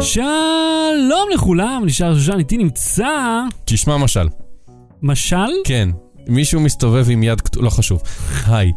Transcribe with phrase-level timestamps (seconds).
[0.00, 3.08] שלום לכולם, נשאר שושן, איתי נמצא...
[3.64, 4.28] תשמע משל.
[5.02, 5.36] משל?
[5.64, 5.88] כן.
[6.28, 8.02] מישהו מסתובב עם יד כתובה, לא חשוב.
[8.46, 8.72] היי.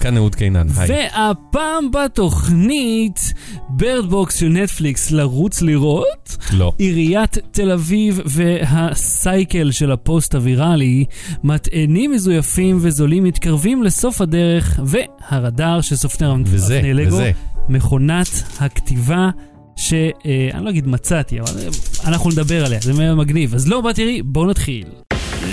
[0.00, 0.90] כאן אהוד קינן, היי.
[0.90, 3.20] והפעם בתוכנית,
[3.68, 6.72] ברדבוקס של נטפליקס לרוץ לראות, לא.
[6.78, 11.04] עיריית תל אביב והסייקל של הפוסט הוויראלי,
[11.44, 17.32] מטענים מזויפים וזולים מתקרבים לסוף הדרך, והרדאר של סופנר וזה, אבני לגו, וזה.
[17.68, 18.28] מכונת
[18.60, 19.30] הכתיבה.
[19.76, 21.68] שאני לא אגיד מצאתי, אבל אה,
[22.04, 23.54] אנחנו נדבר עליה, זה מאוד מגניב.
[23.54, 24.86] אז לא, בת תראי, בואו נתחיל.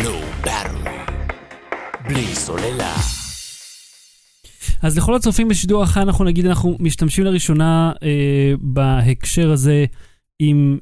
[0.03, 0.21] לא.
[2.07, 2.95] בלי סוללה.
[4.81, 9.85] אז לכל הצופים בשידור אחר אנחנו נגיד, אנחנו משתמשים לראשונה אה, בהקשר הזה
[10.39, 10.77] עם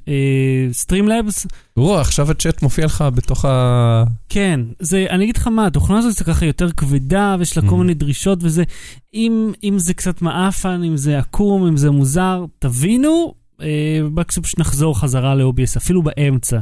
[0.71, 1.47] Streamlabs.
[1.77, 4.03] וואו, עכשיו הצ'אט מופיע לך בתוך ה...
[4.29, 7.75] כן, זה, אני אגיד לך מה, התוכנה הזאת זה ככה יותר כבדה, ויש לה כל
[7.75, 7.77] Mm.
[7.77, 8.63] מיני דרישות וזה.
[9.13, 13.67] אם, אם זה קצת מעפן, אם זה עקום, אם זה מוזר, תבינו, אה,
[14.11, 16.59] מקסימום שנחזור חזרה ל-OBS, אפילו באמצע.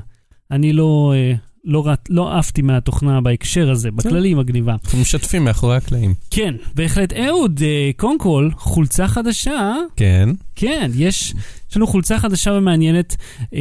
[0.52, 1.34] אני לא, אה,
[1.66, 4.76] לא, רט- לא עפתי מהתוכנה בהקשר הזה, בכללי היא מגניבה.
[4.86, 6.14] אנחנו משתפים מאחורי הקלעים.
[6.30, 7.14] כן, בהחלט.
[7.14, 10.30] אהוד, אה, קודם כל, חולצה חדשה, כן.
[10.56, 11.34] כן, יש,
[11.72, 13.16] יש לנו חולצה חדשה ומעניינת
[13.54, 13.60] אה,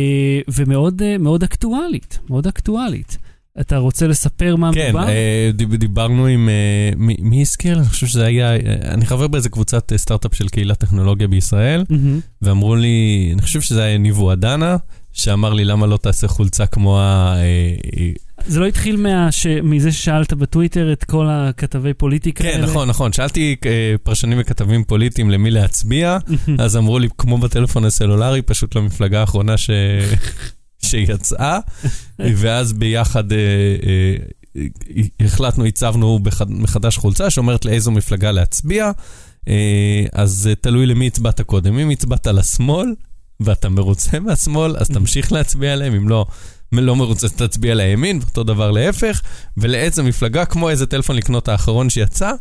[0.49, 3.19] ומאוד אה, מאוד אקטואלית, מאוד אקטואלית.
[3.61, 5.09] אתה רוצה לספר מה כן, מדובר?
[5.09, 6.49] אה, דיב- דיברנו עם...
[6.49, 7.79] אה, מי מי הזכיר?
[7.79, 8.53] אני חושב שזה היה...
[8.53, 12.21] אה, אני חבר באיזה קבוצת אה, סטארט-אפ של קהילת טכנולוגיה בישראל, מהמם.
[12.43, 14.77] ואמרו לי, אני חושב שזה היה ניבו אדנה,
[15.13, 17.35] שאמר לי למה לא תעשה חולצה כמו ה...
[17.37, 18.11] אה, אה,
[18.47, 22.67] זה לא התחיל מה, ש, מזה ששאלת בטוויטר את כל הכתבי פוליטיקה כן, האלה?
[22.67, 23.13] נכון, נכון.
[23.13, 26.19] שאלתי אה, פרשנים וכתבים פוליטיים למי להצביע,
[26.59, 29.71] אז אמרו לי, כמו בטלפון הסלולרי, פשוט למפלגה האחרונה ש...
[30.83, 31.59] שיצאה,
[32.41, 33.39] ואז ביחד אה,
[33.87, 34.65] אה,
[35.21, 38.91] החלטנו, הצבנו מחדש חולצה שאומרת לאיזו מפלגה להצביע,
[40.13, 41.79] אז תלוי למי הצבעת קודם.
[41.79, 42.95] אם הצבעת לשמאל,
[43.41, 46.27] ואתה מרוצה מהשמאל, אז תמשיך להצביע עליהם, אם לא...
[46.73, 49.23] לא מרוצה, תצביע לימין, ואותו דבר להפך,
[49.57, 52.33] ולאיזה מפלגה, כמו איזה טלפון לקנות האחרון שיצא,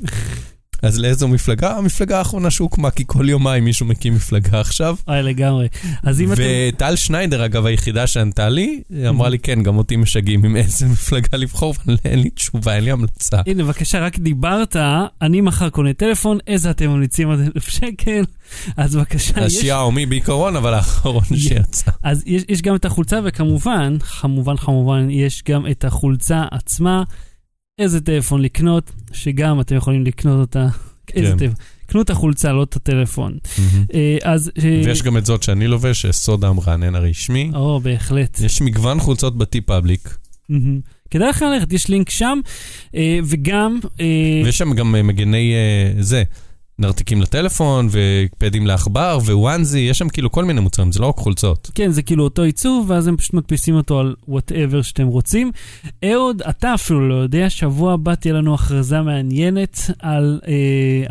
[0.82, 1.78] אז לאיזו מפלגה?
[1.78, 4.96] המפלגה האחרונה שהוקמה, כי כל יומיים מישהו מקים מפלגה עכשיו.
[5.10, 5.68] אה, לגמרי.
[6.04, 6.42] אז אם אתם...
[6.70, 11.38] וטל שניידר, אגב, היחידה שענתה לי, אמרה לי, כן, גם אותי משגעים עם איזה מפלגה
[11.38, 13.42] לבחור, אבל אין לי תשובה, אין לי המלצה.
[13.48, 14.76] הנה, בבקשה, רק דיברת,
[15.22, 18.24] אני מחר קונה טלפון, איזה אתם ממליצים עד אלף שקל?
[18.78, 19.58] אז בבקשה, יש...
[19.58, 21.92] השיאומי בעיקרון, אבל האחרון שיצא.
[22.04, 27.04] אז יש גם את החולצה, וכמובן, כמובן, כמובן, יש גם את החולצה עצמה,
[27.80, 30.68] איזה טלפון לקנות, שגם אתם יכולים לקנות אותה.
[31.16, 31.38] איזה כן.
[31.38, 31.56] טלפון.
[31.86, 33.38] קנו את החולצה, לא את הטלפון.
[33.94, 34.52] אה, אז...
[34.64, 37.52] אה, ויש גם את זאת שאני לובש, סודה המרענן הרשמי.
[37.54, 38.40] או, בהחלט.
[38.42, 40.18] יש מגוון חולצות ב TeePublic.
[41.12, 42.40] כדאי לכם ללכת, יש לינק שם,
[42.96, 43.80] אה, וגם...
[44.44, 45.54] ויש שם גם מגני,
[46.00, 46.24] זה,
[46.80, 51.18] נרתיקים לטלפון, ופדים לעכבר, ו onesie, יש שם כאילו כל מיני מוצרים, זה לא רק
[51.18, 51.72] חולצות.
[51.76, 55.52] כן, זה כאילו אותו עיצוב, ואז הם פשוט מדפיסים אותו על whatever שאתם רוצים.
[56.06, 60.54] אהוד, אתה אפילו לא יודע, שבוע הבא תהיה לנו הכרזה מעניינת על, אה,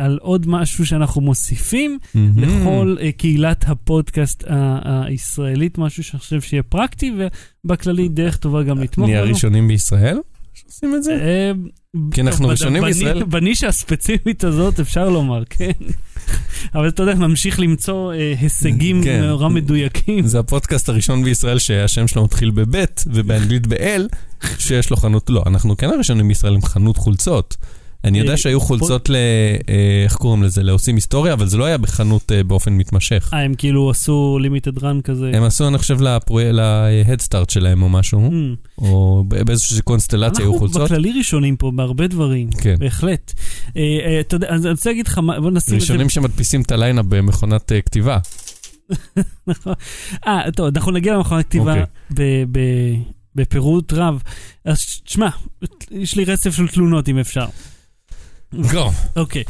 [0.04, 1.98] על עוד משהו שאנחנו מוסיפים
[2.36, 7.12] לכל אה, קהילת הפודקאסט ה- הישראלית, משהו שאני חושב שיהיה פרקטי,
[7.64, 9.30] ובכללי דרך טובה גם לתמוך נהיה בנו.
[9.30, 10.18] הראשונים בישראל
[10.60, 11.12] שעושים את זה?
[11.12, 11.52] אה,
[12.10, 13.24] כי אנחנו ראשונים בישראל.
[13.24, 15.72] בנישה הספציפית הזאת אפשר לומר, כן.
[16.74, 19.24] אבל אתה יודע, נמשיך למצוא אה, הישגים כן.
[19.24, 20.26] נורא מדויקים.
[20.26, 24.08] זה הפודקאסט הראשון בישראל שהשם שלו מתחיל בבית ובאנגלית באל,
[24.58, 27.56] שיש לו חנות, לא, אנחנו כן הראשונים בישראל עם חנות חולצות.
[28.04, 29.16] אני יודע אה, שהיו חולצות ל...
[29.68, 30.62] אה, איך קוראים לזה?
[30.62, 33.30] לעושים היסטוריה, אבל זה לא היה בחנות אה, באופן מתמשך.
[33.32, 35.30] אה, הם כאילו עשו limited run כזה.
[35.34, 35.98] הם עשו, אני חושב,
[37.20, 38.78] Start שלהם או משהו, Mm.
[38.78, 40.82] או באיזושהי קונסטלציה היו אנחנו חולצות.
[40.82, 42.74] בכללי ראשונים פה בהרבה דברים, כן.
[42.78, 43.32] בהחלט.
[44.20, 45.74] אתה יודע, אני רוצה להגיד לך, בוא נשים את זה...
[45.76, 48.18] ראשונים שמדפיסים את ה line-up במכונת כתיבה.
[49.46, 49.74] נכון.
[50.26, 51.74] אה, טוב, אנחנו נגיע למכונת כתיבה
[52.10, 52.34] אוקיי.
[53.34, 54.22] בפירוט רב.
[54.64, 55.28] אז תשמע,
[55.90, 57.46] יש לי רצף של תלונות אם אפשר.
[58.54, 58.90] גו.
[59.16, 59.42] אוקיי,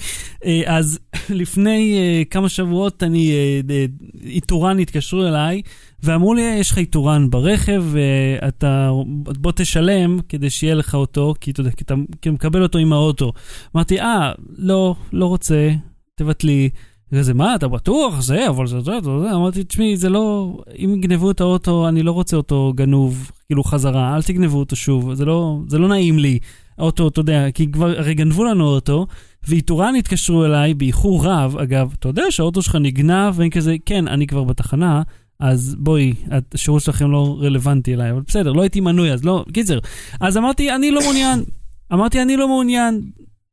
[0.45, 0.99] אה, אז
[1.31, 3.33] לפני אה, כמה שבועות אני,
[3.71, 3.85] אה,
[4.25, 5.63] איתורן התקשרו אליי
[6.03, 11.61] ואמרו לי, יש לך איתורן ברכב, ואתה, בוא תשלם כדי שיהיה לך אותו, כי אתה
[11.61, 11.95] יודע, כי אתה
[12.31, 13.33] מקבל אותו עם האוטו.
[13.77, 15.71] אמרתי, אה, לא, לא רוצה,
[16.15, 16.71] תבטלי.
[17.15, 18.21] כזה, מה, אתה בטוח?
[18.21, 19.11] זה, אבל זה, זה, זה.
[19.11, 24.17] אמרתי, תשמעי, זה לא, אם יגנבו את האוטו, אני לא רוצה אותו גנוב, כאילו חזרה,
[24.17, 26.39] אל תגנבו אותו שוב, זה לא, זה לא נעים לי.
[26.79, 29.07] האוטו, אתה יודע, כי כבר, הרי גנבו לנו אוטו,
[29.49, 34.27] ואיתורן התקשרו אליי באיחור רב, אגב, אתה יודע שהאוטו שלך נגנב, ואני כזה, כן, אני
[34.27, 35.03] כבר בתחנה,
[35.41, 36.15] אז בואי,
[36.55, 39.79] השירות שלכם לא רלוונטי אליי, אבל בסדר, לא הייתי מנוי, אז לא, קיצר.
[40.21, 41.45] אז אמרתי, אני לא מעוניין.
[41.93, 43.01] אמרתי, אני לא מעוניין.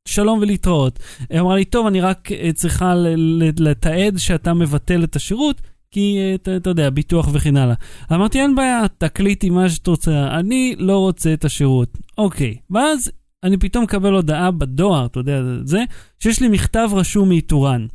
[0.08, 1.00] שלום ולהתראות.
[1.30, 2.94] היא אמרה לי, טוב, אני רק אה, צריכה
[3.60, 5.62] לתעד שאתה מבטל את השירות,
[5.96, 7.76] כי אה, אתה, אתה יודע, ביטוח וכן הלאה.
[8.14, 11.98] אמרתי, אין בעיה, תקליטי מה שאת רוצה, אני לא רוצה את השירות.
[12.18, 13.12] אוקיי, ואז
[13.44, 15.84] אני פתאום מקבל הודעה בדואר, אתה יודע, זה,
[16.20, 17.88] שיש לי מכתב רשום מאיתורן.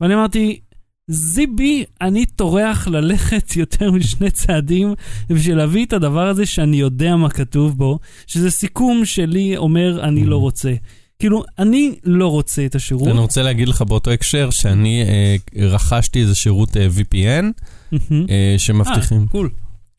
[0.00, 0.60] ואני אמרתי,
[1.08, 4.94] זיבי, אני טורח ללכת יותר משני צעדים
[5.30, 10.24] בשביל להביא את הדבר הזה שאני יודע מה כתוב בו, שזה סיכום שלי אומר אני
[10.24, 10.72] לא רוצה.
[11.22, 13.08] כאילו, אני לא רוצה את השירות.
[13.08, 15.36] אני רוצה להגיד לך באותו הקשר שאני אה,
[15.66, 17.44] רכשתי איזה שירות אה, VPN,
[17.92, 18.26] מהמם.
[18.30, 19.50] אה, שמבטיחים, אה, קול.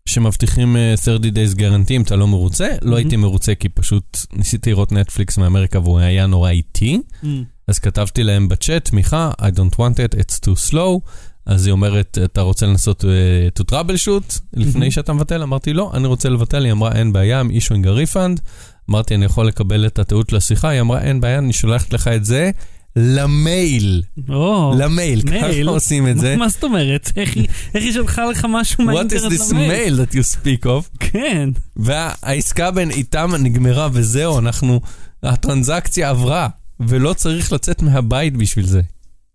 [0.06, 2.68] שמבטיחים אה, 30 days guarantee אם אתה לא מרוצה.
[2.81, 7.02] לא הייתי מרוצה כי פשוט ניסיתי לראות נטפליקס מאמריקה והוא היה נורא איטי.
[7.24, 11.10] אמ, אז כתבתי להם בצ'אט, מיכה, I don't want it, it's too slow.
[11.46, 14.92] אז היא אומרת, אתה רוצה לנסות uh, to troubleshoot לפני מהמם.
[14.92, 15.42] שאתה מבטל?
[15.44, 16.64] אמרתי, לא, אני רוצה לבטל.
[16.64, 18.42] היא אמרה, אין בעיה, I'm issuing a refund.
[18.89, 20.69] אמרתי, אני יכול לקבל את התיעוד לשיחה?
[20.69, 22.51] היא אמרה, אין בעיה, אני שולחת לך את זה
[22.95, 24.03] למייל.
[24.30, 25.63] או, למייל, מייל?
[25.63, 26.35] ככה עושים את זה.
[26.35, 27.12] מה זאת אומרת?
[27.15, 27.35] איך
[27.74, 30.00] היא- שלחה לך משהו What מהאינטרנט is this למייל?
[30.00, 30.97] mail that you speak of?
[31.00, 31.50] כן.
[31.75, 34.81] והעסקה בין איתם נגמרה וזהו, אנחנו,
[35.24, 36.47] הטרנזקציה עברה,
[36.79, 38.81] ולא צריך לצאת מהבית בשביל זה.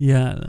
[0.00, 0.46] יאללה.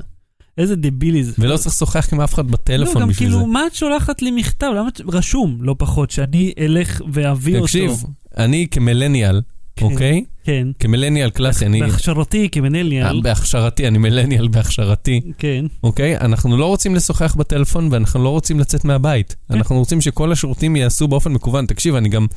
[0.58, 1.32] איזה דבילי זה.
[1.40, 3.36] ולא צריך לשוחח עם אף אחד לא, בטלפון גם בשביל זה.
[3.36, 4.68] כאילו, מה את שולחת לי מכתב?
[4.78, 5.02] למה את...
[5.08, 7.66] רשום, לא פחות, שאני אלך ואביא אותו.
[7.66, 7.92] תקשיב,
[8.40, 9.42] אני כמילניאל,
[9.76, 9.86] כן.
[9.86, 10.24] אוקיי?
[10.44, 10.68] כן.
[10.80, 11.80] כמילניאל קלאסי, אני...
[11.80, 13.22] בהכשרתי כמנליאל.
[13.22, 15.66] בהכשרתי, אני מילניאל בהכשרתי, כן.
[15.84, 16.18] אוקיי?
[16.18, 19.36] אנחנו לא רוצים לשוחח בטלפון ואנחנו לא רוצים לצאת מהבית.
[19.50, 19.54] כן.
[19.54, 21.66] אנחנו רוצים שכל השירותים ייעשו באופן מקוון.
[21.66, 22.28] תקשיב, אני גם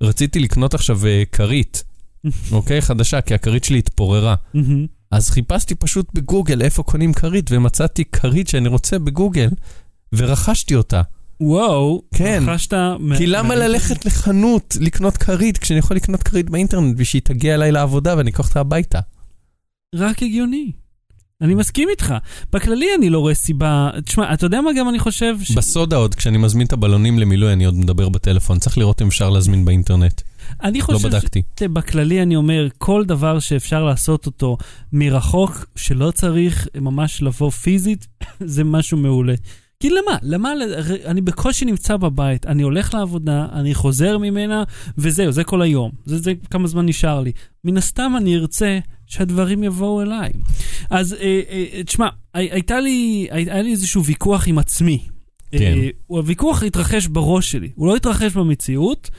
[0.00, 1.84] רציתי לקנות עכשיו אה, כרית,
[2.52, 2.82] אוקיי?
[2.82, 4.34] חדשה, כי הכרית שלי התפוררה.
[5.10, 9.48] אז חיפשתי פשוט בגוגל איפה קונים כרית, ומצאתי כרית שאני רוצה בגוגל,
[10.12, 11.02] ורכשתי אותה.
[11.40, 12.02] וואו.
[12.14, 12.42] כן.
[12.46, 12.74] רכשת...
[13.18, 17.72] כי למה מה- ללכת לחנות לקנות כרית, כשאני יכול לקנות כרית באינטרנט ושהיא תגיע אליי
[17.72, 19.00] לעבודה ואני אקח אותה הביתה?
[19.94, 20.72] רק הגיוני.
[21.40, 22.14] אני מסכים איתך.
[22.52, 23.90] בכללי אני לא רואה סיבה...
[24.04, 25.36] תשמע, אתה יודע מה גם אני חושב?
[25.42, 25.50] ש...
[25.50, 28.58] בסודה עוד, כשאני מזמין את הבלונים למילוי, אני עוד מדבר בטלפון.
[28.58, 30.20] צריך לראות אם אפשר להזמין באינטרנט.
[30.62, 31.08] אני לא חושב...
[31.08, 31.42] בדקתי.
[31.60, 31.62] ש...
[31.62, 34.56] בכללי אני אומר, כל דבר שאפשר לעשות אותו
[34.92, 38.06] מרחוק, שלא צריך ממש לבוא פיזית,
[38.54, 39.34] זה משהו מעולה.
[39.80, 40.18] כי למה?
[40.22, 40.52] למה?
[41.04, 44.64] אני בקושי נמצא בבית, אני הולך לעבודה, אני חוזר ממנה,
[44.98, 45.90] וזהו, זה כל היום.
[46.04, 47.32] זה, זה כמה זמן נשאר לי.
[47.64, 50.30] מן הסתם אני ארצה שהדברים יבואו אליי.
[50.90, 52.90] אז אה, אה, תשמע, הי- הייתה לי,
[53.30, 54.98] הי- היה לי איזשהו ויכוח עם עצמי.
[55.52, 55.58] כן.
[55.58, 59.10] אה, הוויכוח התרחש בראש שלי, הוא לא התרחש במציאות,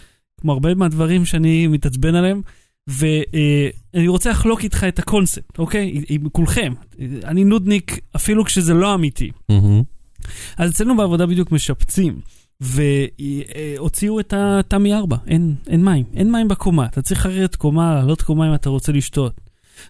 [0.42, 2.42] כמו הרבה מהדברים שאני מתעצבן עליהם,
[2.88, 6.02] ואני רוצה לחלוק איתך את הקונספט, אוקיי?
[6.10, 6.74] עם- כולכם.
[7.24, 9.32] אני נודניק אפילו כשזה לא אמיתי.
[9.50, 9.82] מהמם.
[10.58, 12.20] אז אצלנו בעבודה בדיוק משפצים,
[12.62, 16.86] והוציאו את התמי 4, אין, אין מים, אין מים בקומה.
[16.86, 19.42] אתה צריך לרדת קומה, לעלות קומה אם אתה רוצה לשתות.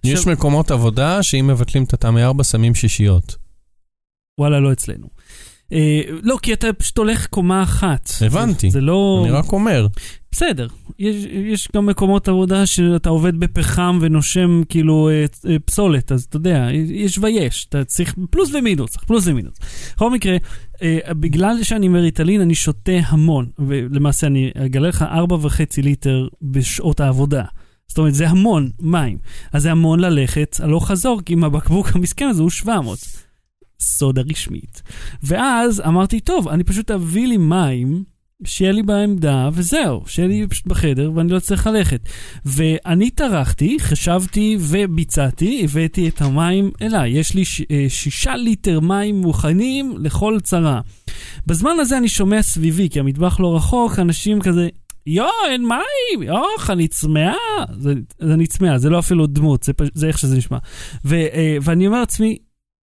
[0.04, 3.36] יש עכשיו- מקומות עבודה שאם מבטלים את התמי 4 שמים שישיות.
[4.40, 5.08] וואלה, לא אצלנו.
[5.74, 8.10] אה, לא, כי אתה פשוט הולך קומה אחת.
[8.22, 8.72] הבנתי.
[8.72, 9.22] זה לא...
[9.26, 9.88] אני רק אומר.
[10.32, 10.68] בסדר,
[11.00, 16.38] יש, יש גם מקומות עבודה שאתה עובד בפחם ונושם כאילו אה, אה, פסולת, אז אתה
[16.38, 19.54] יודע, יש ויש, אתה צריך פלוס ומינוס, צריך פלוס ומינוס.
[19.96, 20.38] בכל מקרה,
[20.82, 27.44] אה, בגלל שאני מריטלין, אני שותה המון, ולמעשה אני אגלה לך 4.5 ליטר בשעות העבודה.
[27.88, 29.18] זאת אומרת, זה המון מים.
[29.54, 33.27] אז זה המון ללכת הלוך חזור, כי עם הבקבוק המסכן הזה הוא 700.
[33.80, 34.82] סודה רשמית.
[35.24, 38.04] ואז אמרתי, טוב, אני פשוט אביא לי מים,
[38.46, 42.02] שיהיה לי בעמדה, וזהו, שיהיה לי פשוט בחדר, ואני לא צריך ללכת.
[42.46, 47.12] ואני טרחתי, חשבתי וביצעתי, הבאתי את המים אליי.
[47.12, 50.82] יש לי ש- אה, שישה ליטר מים מוכנים לכל צרה.
[51.48, 54.70] בזמן הזה אני שומע סביבי, כי המטבח לא רחוק, אנשים כזה,
[55.08, 57.34] יואו, אין מים, יואו, אני צמאה.
[57.80, 60.58] זה, זה אני צמאה, זה לא אפילו דמות, זה, זה איך שזה נשמע.
[61.06, 62.38] ו, אה, ואני אומר לעצמי,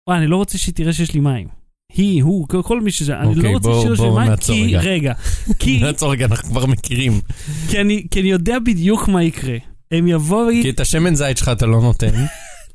[0.10, 1.48] וואי, אני לא רוצה שהיא תראה שיש לי מים.
[1.94, 5.14] היא, הוא, כל- מי שזה, אני אוקיי, לא רוצה בוא- שיש לי מים, כי, רגע.
[5.60, 7.22] כי, נעצור רגע, אנחנו כבר מכירים.
[7.70, 9.58] כי, אני, כי יודע בדיוק מה יקרה.
[9.92, 12.12] הם יבואו כי ויגידו, את השמן זית שלך אתה לא נותן.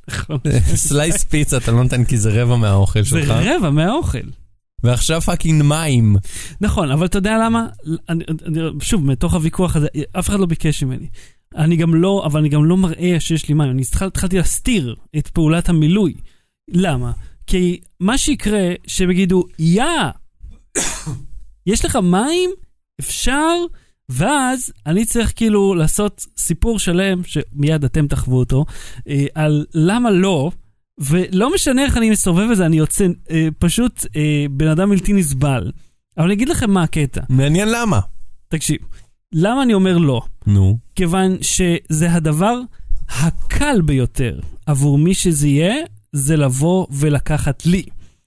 [0.75, 3.31] סלייס פיצה אתה לא נותן כי זה רבע מהאוכל זה שלך.
[3.31, 4.19] רבע מהאוכל.
[4.85, 6.17] ועכשיו פאקינג מים.
[6.61, 7.67] נכון, אבל אתה יודע למה?
[8.09, 9.87] אני, אני, שוב, מתוך הוויכוח הזה,
[10.19, 11.07] אף אחד לא ביקש ממני.
[11.57, 13.71] אני גם לא, אבל אני גם לא מראה שיש לי מים.
[13.71, 16.15] אני התחל- התחלתי להסתיר את פעולת המילוי.
[16.69, 17.13] למה?
[17.47, 19.85] כי מה שיקרה, שהם יגידו, יא,
[21.67, 22.51] יש לך מים?
[23.01, 23.55] אפשר?
[24.09, 28.65] ואז אני צריך כאילו לעשות סיפור שלם, שמיד אתם תחוו אותו,
[29.09, 30.51] אה, על למה לא,
[30.99, 35.13] ולא משנה איך אני מסובב את זה, אני יוצא אה, פשוט אה, בן אדם בלתי
[35.13, 35.73] נסבל.
[36.17, 37.21] אבל אני אגיד לכם מה הקטע.
[37.29, 38.01] מעניין למה.
[38.49, 38.79] תקשיב,
[39.33, 40.23] למה אני אומר לא?
[40.47, 40.79] נו.
[40.95, 42.61] כיוון שזה הדבר
[43.09, 45.75] הקל ביותר עבור מי שזה יהיה,
[46.15, 47.83] זה לבוא ולקחת לי.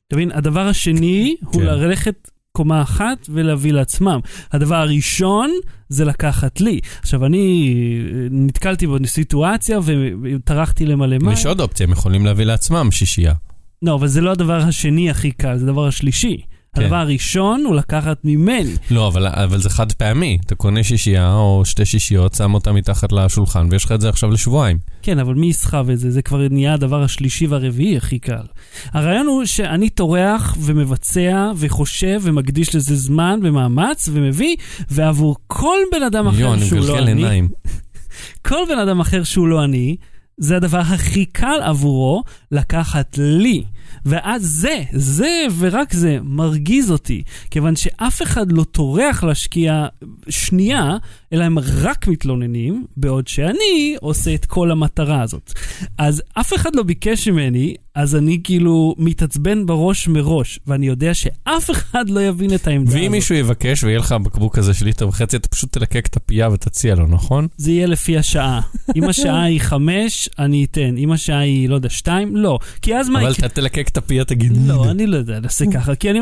[0.07, 0.31] אתה מבין?
[0.31, 1.59] הדבר השני הוא כן.
[1.59, 4.19] ללכת קומה אחת ולהביא לעצמם.
[4.51, 5.51] הדבר הראשון
[5.89, 6.79] זה לקחת לי.
[7.01, 7.75] עכשיו, אני
[8.13, 9.79] אה, נתקלתי בסיטואציה
[10.23, 11.31] וטרחתי למלא מים.
[11.31, 13.33] יש עוד אופציה, הם יכולים להביא לעצמם שישייה.
[13.81, 16.41] לא, אבל זה לא הדבר השני הכי קל, זה הדבר השלישי.
[16.77, 16.83] כן.
[16.83, 18.73] הדבר הראשון הוא לקחת ממני.
[18.91, 20.37] לא, אבל, אבל זה חד פעמי.
[20.45, 24.31] אתה קונה שישייה או שתי שישיות, שם אותה מתחת לשולחן, ויש לך את זה עכשיו
[24.31, 24.77] לשבועיים.
[25.01, 26.11] כן, אבל מי יסחב את זה?
[26.11, 28.45] זה כבר נהיה הדבר השלישי והרביעי הכי קל.
[28.93, 34.55] הרעיון הוא שאני טורח ומבצע וחושב ומקדיש לזה זמן ומאמץ ומביא,
[34.89, 37.49] ועבור כל בן אדם אחר יואו, אני שהוא לא אני, עיניים.
[38.47, 39.95] כל בן אדם אחר שהוא לא אני,
[40.37, 43.63] זה הדבר הכי קל עבורו לקחת לי.
[44.05, 49.87] ואז זה, זה ורק זה מרגיז אותי, כיוון שאף אחד לא טורח להשקיע
[50.29, 50.97] שנייה,
[51.33, 55.53] אלא הם רק מתלוננים, בעוד שאני עושה את כל המטרה הזאת.
[55.97, 61.71] אז אף אחד לא ביקש ממני, אז אני כאילו מתעצבן בראש מראש, ואני יודע שאף
[61.71, 63.01] אחד לא יבין את העמדה הזאת.
[63.01, 66.49] ואם מישהו יבקש ויהיה לך בקבוק כזה של ליטר וחצי, אתה פשוט תלקק את הפייה
[66.49, 67.47] ותציע לו, נכון?
[67.57, 68.61] זה יהיה לפי השעה.
[68.95, 70.97] אם השעה היא חמש, אני אתן.
[70.97, 72.59] אם השעה היא, לא יודע, שתיים, לא.
[72.81, 73.31] כי אז מה אבל?
[73.31, 74.51] אתה תלקק את הפייה, תגיד...
[74.67, 75.95] לא, אני לא יודע, נעשה ככה.
[75.95, 76.19] כי אני,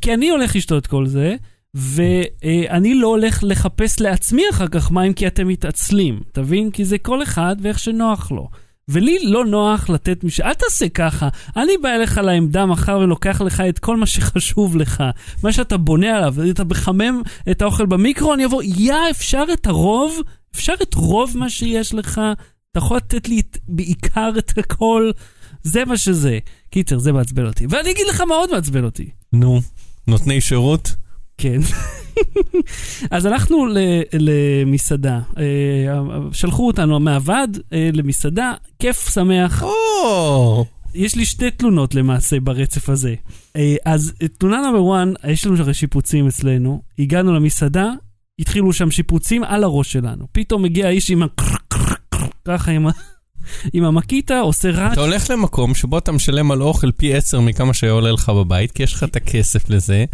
[0.00, 1.36] כי אני הולך לשתות כל זה,
[1.74, 6.20] ואני לא הולך לחפש לעצמי אחר כך מים כי אתם מתעצלים.
[6.32, 6.70] תבין?
[6.70, 8.48] כי זה כל אחד ואיך שנוח לו.
[8.88, 10.40] ולי לא נוח לתת מש...
[10.40, 11.28] אל תעשה ככה.
[11.56, 15.04] אני בא אליך לעמדה מחר ולוקח לך את כל מה שחשוב לך.
[15.42, 20.18] מה שאתה בונה עליו, אתה מחמם את האוכל במיקרו, אני אבוא, יא, אפשר את הרוב?
[20.54, 22.20] אפשר את רוב מה שיש לך?
[22.70, 25.10] אתה יכול לתת לי את, בעיקר את הכל?
[25.62, 26.38] זה מה שזה.
[26.70, 27.66] קיצר, זה מעצבן אותי.
[27.70, 29.08] ואני אגיד לך מה עוד מעצבן אותי.
[29.32, 29.60] נו,
[30.06, 30.94] נותני שירות?
[31.38, 31.60] כן.
[33.10, 33.78] אז הלכנו ל-
[34.12, 35.20] למסעדה.
[35.38, 35.44] אה,
[36.32, 39.62] שלחו אותנו מהוועד אה, למסעדה, כיף, שמח.
[39.62, 40.64] או!
[40.94, 43.14] יש לי שתי תלונות למעשה ברצף הזה.
[43.56, 47.92] אה, אז תלונה נאמר 1, יש לנו הרי שיפוצים אצלנו, הגענו למסעדה,
[48.38, 50.26] התחילו שם שיפוצים על הראש שלנו.
[50.32, 51.26] פתאום מגיע האיש עם ה...
[52.44, 52.90] ככה עם ה...
[53.72, 54.92] עם המקיטה, עושה רעש.
[54.92, 58.72] אתה הולך למקום שבו אתה משלם על אוכל פי עשר מכמה שהיה עולה לך בבית,
[58.72, 60.04] כי יש לך את הכסף לזה,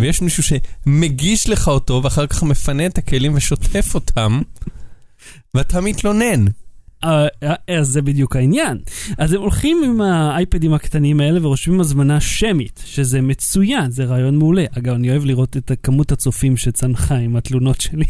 [0.00, 4.40] ויש מישהו שמגיש לך אותו, ואחר כך מפנה את הכלים ושוטף אותם,
[5.54, 6.44] ואתה מתלונן.
[7.04, 8.78] אה, אה, אז זה בדיוק העניין.
[9.18, 14.64] אז הם הולכים עם האייפדים הקטנים האלה ורושמים הזמנה שמית, שזה מצוין, זה רעיון מעולה.
[14.78, 18.04] אגב, אני אוהב לראות את כמות הצופים שצנחה עם התלונות שלי.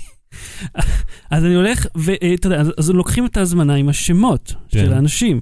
[1.30, 4.78] אז אני הולך, ואתה יודע, אז, לוקחים את ההזמנה עם השמות כן.
[4.78, 5.40] של האנשים,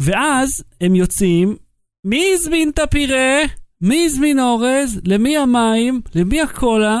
[0.00, 1.56] ואז הם יוצאים,
[2.04, 3.38] מי הזמין את הפירה?
[3.80, 5.00] מי הזמין אורז?
[5.04, 6.00] למי המים?
[6.14, 6.98] למי הקולה?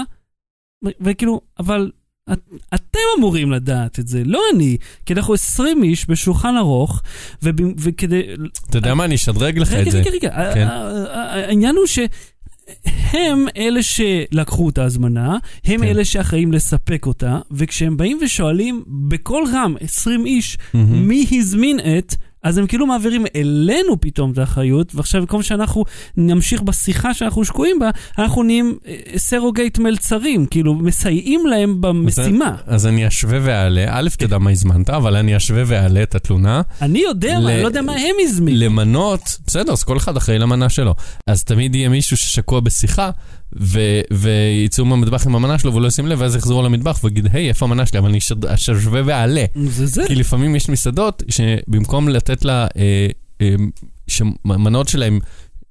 [1.00, 1.90] וכאילו, אבל
[2.32, 2.38] את,
[2.74, 4.76] אתם אמורים לדעת את זה, לא אני.
[5.06, 7.02] כי אנחנו 20 איש בשולחן ארוך,
[7.42, 8.22] וב, וכדי...
[8.70, 9.98] אתה יודע מה, אני אשדרג לך את רגע, זה.
[9.98, 10.54] רגע, רגע.
[10.54, 10.66] כן.
[10.68, 10.72] ה-
[11.14, 11.86] ה- העניין הוא
[13.12, 15.84] שהם אלה שלקחו את ההזמנה, הם כן.
[15.84, 21.08] אלה שאחראים לספק אותה, וכשהם באים ושואלים בקול רם, 20 איש, מהמם.
[21.08, 25.84] מי הזמין את, אז הם כאילו מעבירים אלינו פתאום את האחריות, ועכשיו במקום שאנחנו
[26.16, 32.56] נמשיך בשיחה שאנחנו שקועים בה, אנחנו נהיים אה, סרוגייט מלצרים, כאילו מסייעים להם במשימה.
[32.66, 36.62] אז אני אשווה ואעלה, א', תדע מה הזמנת, אבל אני אשווה ואעלה את התלונה.
[36.82, 38.58] אני יודע, ל- אני לא יודע מה הם הזמינו.
[38.58, 40.94] למנות, בסדר, אז כל אחד אחראי למנה שלו.
[41.26, 43.10] אז תמיד יהיה מישהו ששקוע בשיחה,
[43.60, 47.48] ו- ויצאו מהמטבח עם המנה שלו והוא לא ישים לב, ואז יחזרו למטבח ויגיד, היי,
[47.48, 47.98] איפה המנה שלי?
[47.98, 48.18] אבל אני
[48.54, 49.44] אשווה ואעלה.
[49.54, 50.04] זה זה.
[50.06, 53.06] כי לפעמים יש מסעדות שבמקום לתת לה אה,
[53.40, 53.54] אה,
[54.08, 55.18] שהמנות שלהם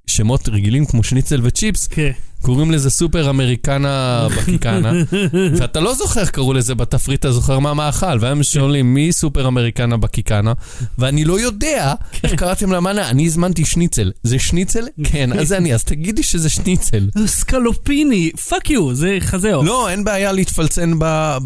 [0.06, 2.10] שמות רגילים כמו שניצל וצ'יפס, כן.
[2.42, 4.92] קוראים לזה סופר אמריקנה בקיקנה,
[5.58, 9.96] ואתה לא זוכר קראו לזה בתפריט, אתה זוכר מה המאכל, והם שואלים מי סופר אמריקנה
[9.96, 10.52] בקיקנה,
[10.98, 11.94] ואני לא יודע
[12.24, 14.12] איך קראתם למנה, אני הזמנתי שניצל.
[14.22, 14.86] זה שניצל?
[15.12, 17.08] כן, אז אני, אז תגידי שזה שניצל.
[17.26, 19.66] סקלופיני, fuck you, זה חזה עוף.
[19.66, 20.92] לא, אין בעיה להתפלצן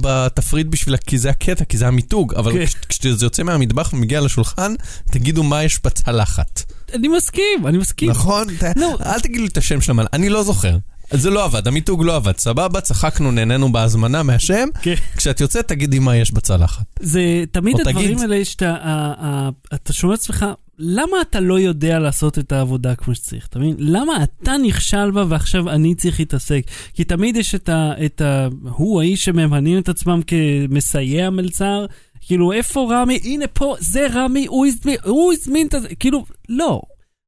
[0.01, 2.67] בתפריט בשביל, כי זה הקטע, כי זה המיתוג, אבל כן.
[2.67, 4.75] כש- כשזה יוצא מהמטבח ומגיע לשולחן,
[5.11, 6.73] תגידו מה יש בצלחת.
[6.95, 8.11] אני מסכים, אני מסכים.
[8.11, 8.47] נכון?
[8.77, 8.97] לא.
[9.07, 10.77] אל תגידו לי את השם של המנה, אני לא זוכר.
[11.11, 14.95] זה לא עבד, המיתוג לא עבד, סבבה, צחקנו, נהנינו בהזמנה מהשם, כן.
[15.17, 16.85] כשאת יוצאת תגידי מה יש בצלחת.
[17.01, 18.21] זה תמיד הדברים תגיד.
[18.31, 20.47] האלה שאתה שומע עצמך,
[20.79, 23.77] למה אתה לא יודע לעשות את העבודה כמו שצריך, אתה מבין?
[23.79, 26.63] למה אתה נכשל בה ועכשיו אני צריך להתעסק?
[26.95, 27.93] כי תמיד יש את ה...
[28.05, 31.87] את ה הוא האיש שממנים את עצמם כמסייע מלצר,
[32.21, 33.21] כאילו איפה רמי?
[33.25, 36.83] הנה פה, זה רמי, הוא הזמין, הוא הזמין את זה, כאילו, לא.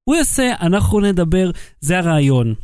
[0.04, 1.50] הוא יעשה, אנחנו נדבר,
[1.80, 2.54] זה הרעיון.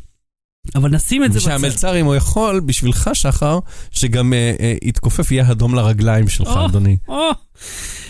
[0.74, 1.48] אבל נשים את זה בצד.
[1.48, 3.58] ושהמלצר, אם הוא יכול, בשבילך, שחר,
[3.90, 6.66] שגם אה, אה, יתכופף, יהיה אדום לרגליים שלך, או.
[6.66, 6.96] אדוני.
[7.08, 7.30] או,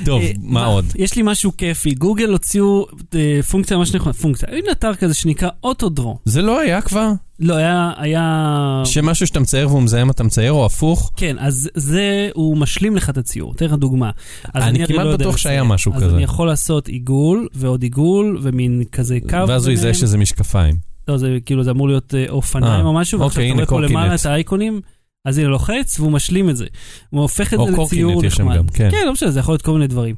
[0.04, 0.84] טוב, אה, מה עוד?
[0.94, 1.94] יש לי משהו כיפי.
[1.94, 4.49] גוגל הוציאו אה, פונקציה ממש נכונה, פונקציה.
[4.52, 6.18] הנה אתר כזה שנקרא אוטודרו.
[6.25, 7.11] זה לא היה כבר?
[7.40, 8.82] לא, היה, היה...
[8.84, 11.12] שמשהו שאתה מצייר והוא מזהם אתה מצייר, או הפוך?
[11.16, 13.52] כן, אז זה, הוא משלים לך את הציור.
[13.52, 14.11] אתן לך דוגמה.
[14.54, 15.64] אז אני הרי כמעט לא בטוח שהיה.
[15.64, 16.14] משהו אז כזה.
[16.14, 19.94] אני יכול לעשות עיגול ועוד עיגול ומין כזה קו ואז הוא יזהה.
[19.94, 20.93] שזה משקפיים.
[21.08, 23.76] לא, זה כאילו, זה אמור להיות אה, אופניים אה, או משהו, ועכשיו אוקיי, אתה רואה
[23.80, 24.14] פה למעלה.
[24.14, 24.80] את האייקונים,
[25.25, 26.66] אז הנה לוחץ והוא משלים את זה.
[27.11, 28.56] הוא הופך את זה לציור נחמד.
[28.56, 28.90] גם, כן.
[28.90, 30.14] כן, לא משנה, זה יכול להיות כל מיני דברים.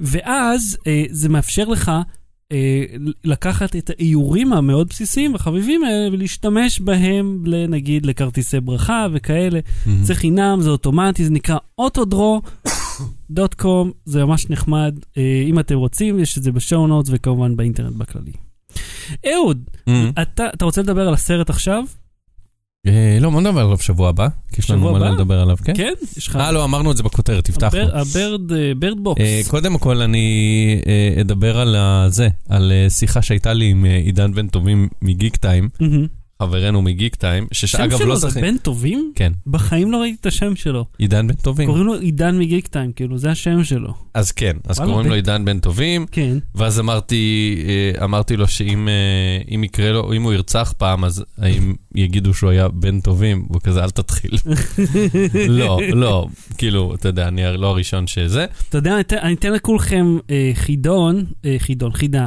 [0.00, 1.92] ואז אה, זה מאפשר לך
[2.52, 2.84] אה,
[3.24, 9.60] לקחת את האיורים המאוד בסיסיים והחביבים האלה ולהשתמש בהם, נגיד, לכרטיסי ברכה וכאלה.
[10.02, 14.98] זה חינם, זה אוטומטי, זה נקרא autodraw.com, זה ממש נחמד.
[15.16, 18.32] אה, אם אתם רוצים, יש את זה ב show notes וכמובן באינטרנט בכללי.
[19.34, 20.10] אהוד, מהמם.
[20.22, 21.84] אתה, אתה רוצה לדבר על הסרט עכשיו?
[22.86, 25.14] אה, לא, בוא נדבר עליו שבוע הבא, כי יש לנו מלא הבא?
[25.14, 25.72] לדבר עליו, כן?
[25.76, 25.92] כן?
[26.16, 26.36] יש לך...
[26.36, 27.80] אה, לא, אמרנו את זה בכותרת, הבטחנו.
[27.80, 29.20] הבר- הבירד, אה, בוקס.
[29.20, 30.80] אה, קודם כל אני
[31.20, 31.76] אדבר על
[32.08, 35.68] זה, על שיחה שהייתה לי עם עידן בן טובים מגיקטיים.
[36.42, 38.40] חברנו מגיק טיים, השם שאגב לא שלו זה.
[38.40, 39.12] בן טובים?
[39.14, 40.84] כן, בחיים לא ראיתי את השם שלו.
[40.98, 41.66] עידן בן טובים.
[41.68, 43.94] קוראים לו עידן מגיק טיים, כאילו, זה השם שלו.
[44.14, 46.38] אז כן, אז קוראים לו עידן בן טובים, כן.
[46.54, 51.74] ואז אמרתי, אה, אמרתי לו שאם אה, יקרה לו, אם הוא ירצח פעם, אז האם
[51.94, 53.44] יגידו שהוא היה בן טובים?
[53.48, 54.30] הוא כזה, אל תתחיל.
[55.48, 56.26] לא, לא,
[56.58, 58.46] כאילו, אתה יודע, אני לא הראשון שזה.
[58.68, 61.24] אתה יודע, אני אתן- לכולכם אה, חידון,
[61.58, 62.26] חידון, חידה.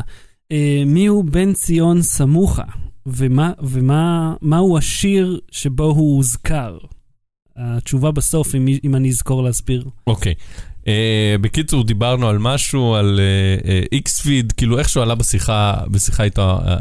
[0.86, 2.64] מי הוא בן ציון סמוכה,
[3.08, 6.78] ומה, ומה מהו השיר שבו הוא הוזכר?
[7.56, 9.86] התשובה בסוף, אם, אם אני אזכור להסביר.
[10.08, 10.34] אוקיי.
[10.88, 13.20] אה, בקיצור, דיברנו על משהו, על
[13.92, 16.78] איקס ויד, כאילו איכשהו עלה בשיחה, בשיחה איתו אה,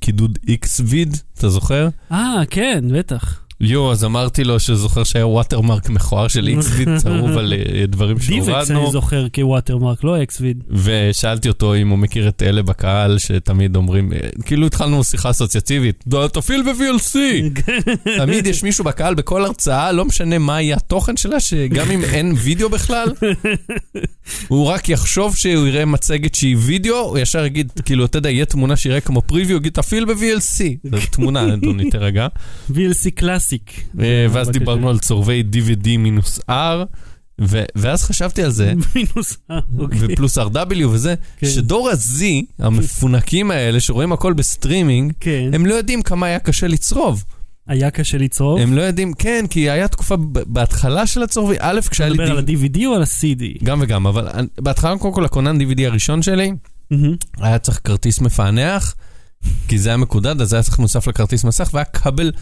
[0.00, 1.88] קידוד איקס ויד, אתה זוכר?
[2.12, 3.40] אה, כן, בטח.
[3.60, 8.20] יו, אז אמרתי לו שזוכר שהיה ווטרמרק מכוער של איקס ויד צרוב על אה, דברים
[8.20, 8.82] שהורדנו.
[8.82, 10.64] אני זוכר כ watermark, לא Xvid.
[10.70, 16.04] ושאלתי אותו אם הוא מכיר את אלה בקהל שתמיד אומרים, אה, כאילו התחלנו שיחה אסוציאטיבית,
[16.08, 17.16] "ד- תפעיל ב-VLC.
[18.18, 22.32] תמיד יש מישהו בקהל בכל הרצאה, לא משנה מה יהיה התוכן שלה, שגם אם אין
[22.36, 23.08] וידאו בכלל,
[24.48, 28.44] הוא רק יחשוב שהוא יראה מצגת שהיא וידאו, הוא ישר יגיד, כאילו, אתה יודע, יהיה
[28.44, 30.64] תמונה שיראה כמו preview, יגיד, תפעיל ב-VLC.
[30.90, 32.26] זו תמונה, אדוני, תרגע.
[32.70, 33.49] VLC classic.
[34.00, 34.48] אה, ואז.
[34.48, 36.84] דיברנו על צורבי DVD minus R,
[37.40, 39.98] ו- ואז חשבתי על זה, מינוס, אה, אוקיי.
[40.02, 41.46] ו plus RW וזה, כן.
[41.46, 42.22] שדור ה-Z,
[42.58, 45.50] המפונקים האלה, שרואים הכל בסטרימינג, כן.
[45.52, 47.24] הם לא יודעים כמה היה קשה לצרוב.
[47.66, 48.60] היה קשה לצרוב.
[48.60, 52.14] הם לא יודעים, כן, כי היה תקופה בהתחלה של הצורבי, א', אתה כשהיה לי...
[52.18, 53.64] מדבר על ה-DVD או על ה-CD?
[53.64, 54.28] גם וגם, אבל
[54.60, 56.52] בהתחלה קודם כל הכונן DVD הראשון שלי.
[57.40, 58.94] היה צריך כרטיס מפענח,
[59.68, 62.32] כי זה היה מקודד, אז היה צריך נוסף לכרטיס מסך, והיה כבל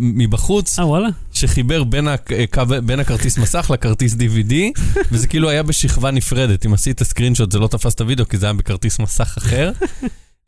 [0.00, 1.08] מבחוץ, אה, וואלה.
[1.32, 4.54] שחיבר בין, הכבל, בין הכרטיס מסך לכרטיס DVD,
[5.12, 6.66] וזה כאילו היה בשכבה נפרדת.
[6.66, 9.72] אם עשית סקרינשוט זה לא תפס את הוידאו, כי זה היה בכרטיס מסך אחר.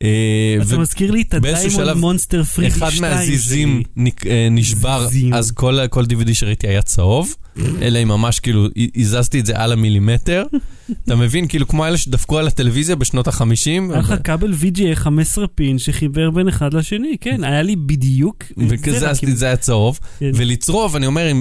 [0.03, 1.35] אה, אתה מזכיר לי את
[1.69, 2.83] שלב, מונסטר פרידי 2.
[2.89, 5.07] אחד מהזיזים נק- אה, נשבר.
[5.33, 7.35] אז כל, DVD שראיתי היה צהוב,
[7.81, 10.43] אלא אם ממש כאילו הזזתי את זה על המילימטר.
[11.05, 13.91] אתה מבין, כאילו כמו אלה שדפקו על הטלוויזיה בשנות החמישים.
[13.91, 18.43] היה לך כבל VGA 15 פין שחיבר בין אחד לשני, כן, היה לי בדיוק.
[18.57, 19.99] וכזה עשיתי את זה היה צהוב.
[20.19, 20.31] כן.
[20.35, 21.31] ולצרוב, אני אומר,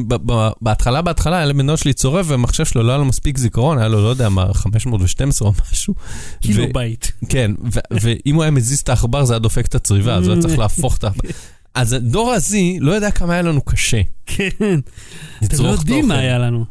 [0.62, 3.88] בהתחלה, בהתחלה, היה לבן דוד שלי צורב, והמחשב שלו לא היה לו מספיק זיכרון, היה
[3.88, 5.94] לו, לא יודע מה, 512 או משהו.
[6.40, 7.06] קילו ו- בייט.
[7.28, 7.50] כן,
[8.02, 10.58] ואם הוא היה מזיז את העכבר, זה היה דופק את הצריבה, אז הוא היה צריך
[10.58, 11.10] להפוך את ה...
[11.74, 14.00] אז דור ה-Z לא יודע כמה היה לנו קשה.
[14.26, 14.80] כן.
[15.44, 16.18] אתם לא יודעים מה.
[16.18, 16.64] היה לנו.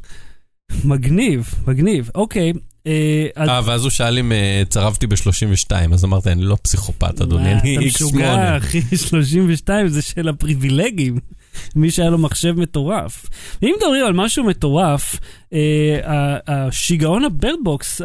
[0.84, 2.10] מגניב, מגניב.
[2.16, 2.54] אוקיי.
[2.88, 7.54] אה, אה, ואז הוא שאל אם אה, צרבתי ב-32, אז אמרתי, אני לא פסיכופת, אדוני,
[7.54, 7.86] מה, אני אתה X8.
[7.86, 11.20] משוגע, אחי, 32 זה של הפריבילגים.
[11.76, 13.26] מי שהיה לו מחשב מטורף.
[13.62, 15.16] ואם מדברים על משהו מטורף,
[15.54, 18.02] אה, השיגעון הבירדבוקס,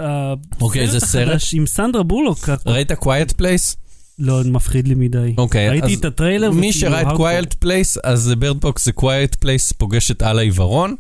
[0.60, 1.40] אוקיי, זה סרט?
[1.52, 3.76] עם סנדרה בולוק, ראית Quiet Place?
[4.20, 5.34] לא, מפחיד לי מדי.
[5.38, 7.18] אוקיי, ראיתי אז את הטריילר, מי וכאילו, שראה את.
[7.18, 10.94] Quiet Place, אז בירדבוקס זה Quiet Place פוגשת על העיוורון.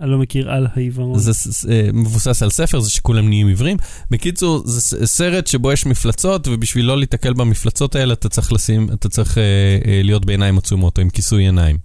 [0.00, 1.18] אני לא מכיר על העיוורון.
[1.18, 3.76] זה ס- אה, מבוסס על ספר, זה שכולם נהיים עיוורים.
[4.10, 9.08] בקיצור, זה סרט שבו יש מפלצות, ובשביל לא להיתקל במפלצות האלה, אתה צריך לשים, אתה
[9.08, 9.42] צריך אה,
[9.86, 11.76] אה, להיות בעיניים עצומות, או עם כיסוי עיניים.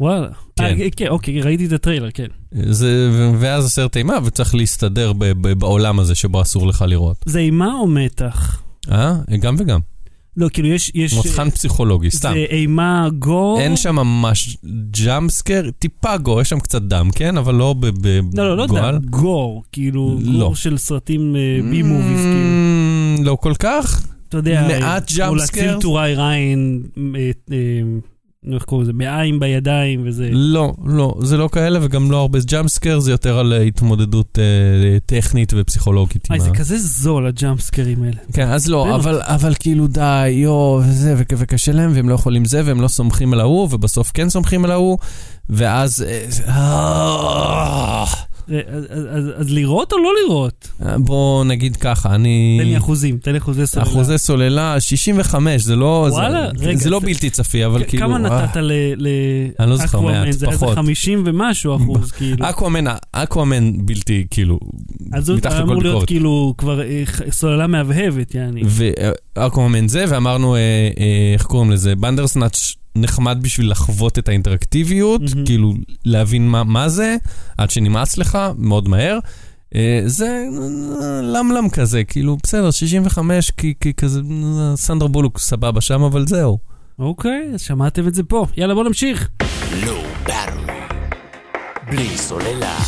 [0.00, 0.28] וואלה.
[0.56, 0.64] כן.
[0.64, 2.26] אה, כן, אוקיי, ראיתי את הטריילר, כן.
[2.70, 7.16] זה, ואז הסרט אימה, וצריך להסתדר ב- ב- בעולם הזה שבו אסור לך לראות.
[7.26, 8.62] זה אימה או מתח?
[8.92, 9.14] אה?
[9.40, 9.80] גם וגם.
[10.36, 10.90] לא, כאילו יש...
[10.94, 12.32] יש מבחן פסיכולוגי, סתם.
[12.34, 13.58] זה אימה גו?
[13.60, 14.56] אין שם ממש
[14.90, 17.36] ג'אמפסקר, טיפה גו, יש שם קצת דם, כן?
[17.36, 18.98] אבל לא ב- ב- לא, לא, לא יודע, גועל.
[18.98, 20.38] גור, כאילו, לא.
[20.38, 23.18] גור של סרטים אה, בי מוביס, כאילו.
[23.18, 24.06] Mm, לא כל כך.
[24.28, 25.34] אתה יודע, מעט כמו jumpscare?
[25.36, 26.82] להציל טוראי ריין,
[27.16, 27.56] אה, אה,
[28.52, 30.28] איך קוראים לזה, בעין בידיים וזה.
[30.32, 34.98] לא, לא, זה לא כאלה וגם לא הרבה ג'אמפסקר, זה יותר על אה, התמודדות אה,
[35.06, 36.28] טכנית ופסיכולוגית.
[36.30, 38.16] עם זה כזה זול, הג'אמפסקרים האלה.
[38.32, 38.94] כן, אז לא.
[38.94, 43.32] אבל, אבל כאילו די, יואו, וזה, וקשה להם, והם לא יכולים זה, והם לא סומכים
[43.32, 44.98] על ההוא, ובסוף כן סומכים על ההוא,
[45.50, 46.02] ואז...
[46.02, 48.04] אה, אה,
[48.48, 50.68] אז- אז- אז לראות או לא לראות?
[50.86, 52.58] אה, בוא נגיד ככה, אני...
[52.62, 53.86] תן לי אחוזים, תן לי אחוזי סוללה.
[53.88, 56.08] אחוזי סוללה, 65, זה לא...
[56.10, 58.06] וואלה, זה, רגע, זה לא זה- בלתי צפי, אבל כאילו...
[58.06, 58.72] כמה אה, נתת ל...
[58.96, 59.08] ל-
[59.60, 60.00] אני לא זוכר?
[60.00, 60.74] מעט, זה פחות.
[60.74, 62.50] 50 ומשהו אחוז, כאילו.
[62.50, 64.58] אקוואמן, אקוואמן בלתי, כאילו,
[65.12, 66.06] אז הוא אמור להיות.
[66.06, 68.62] כאילו כבר אה, סוללה מהבהבת, יעני.
[69.36, 71.96] ואקוואמן זה, ואמרנו, אה, אה, איך קוראים לזה?
[71.96, 75.46] בנדרסנאץ' נחמד בשביל לחוות את האינטראקטיביות, מהמם.
[75.46, 77.16] כאילו להבין מה, מה זה,
[77.58, 79.18] עד שנמאס לך, מאוד מהר.
[79.74, 80.44] אה, זה
[81.22, 84.20] למלם כזה, כאילו, בסדר, 65, כי, כי כזה,
[84.76, 86.58] סנדרה בולוק סבבה שם, אבל זהו.
[86.98, 88.46] אוקיי, אז שמעתם את זה פה.
[88.56, 89.28] יאללה, בוא נמשיך.
[89.86, 90.04] לא.
[91.90, 92.78] בלי סוללה.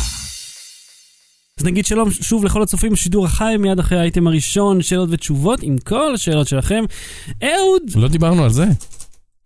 [1.59, 5.77] אז נגיד שלום שוב לכל הצופים בשידור החי, מיד אחרי האייטם הראשון, שאלות ותשובות עם
[5.77, 6.83] כל השאלות שלכם.
[7.43, 8.65] אהוד, לא דיברנו על זה.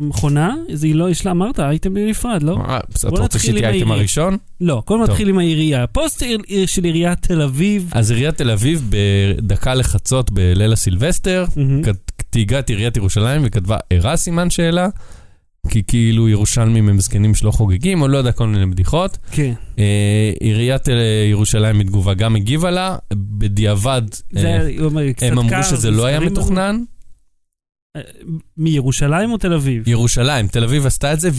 [0.01, 0.55] מכונה?
[0.73, 2.57] זה היא לא, יש לה, אמרת, אייטם נפרד, לא?
[2.89, 3.95] בסדר, אתה רוצה שתהיה האייטם העירייה.
[3.95, 4.37] הראשון?
[4.61, 5.01] לא, טוב.
[5.01, 5.87] נתחיל עם העירייה.
[5.87, 6.23] פוסט
[6.65, 7.89] של עיריית תל אביב.
[7.91, 11.45] אז עיריית תל אביב בדקה לחצות בליל הסילבסטר.
[12.29, 14.87] תהיגה את עיריית ירושלים וכתבה ערה סימן שאלה,
[15.69, 19.17] כי כאילו ירושלמים הם זקנים שלא חוגגים, או לא יודע, כל מיני בדיחות.
[19.31, 19.53] כן.
[19.79, 20.93] אה, עיריית אה,
[21.29, 26.83] ירושלים בתגובה גם הגיבה לה, בדיעבד זה אה, הם אמרו שזה לא היה מתוכנן.
[28.57, 29.87] מירושלים או תל אביב?
[29.87, 31.29] ירושלים, תל אביב עשתה את זה,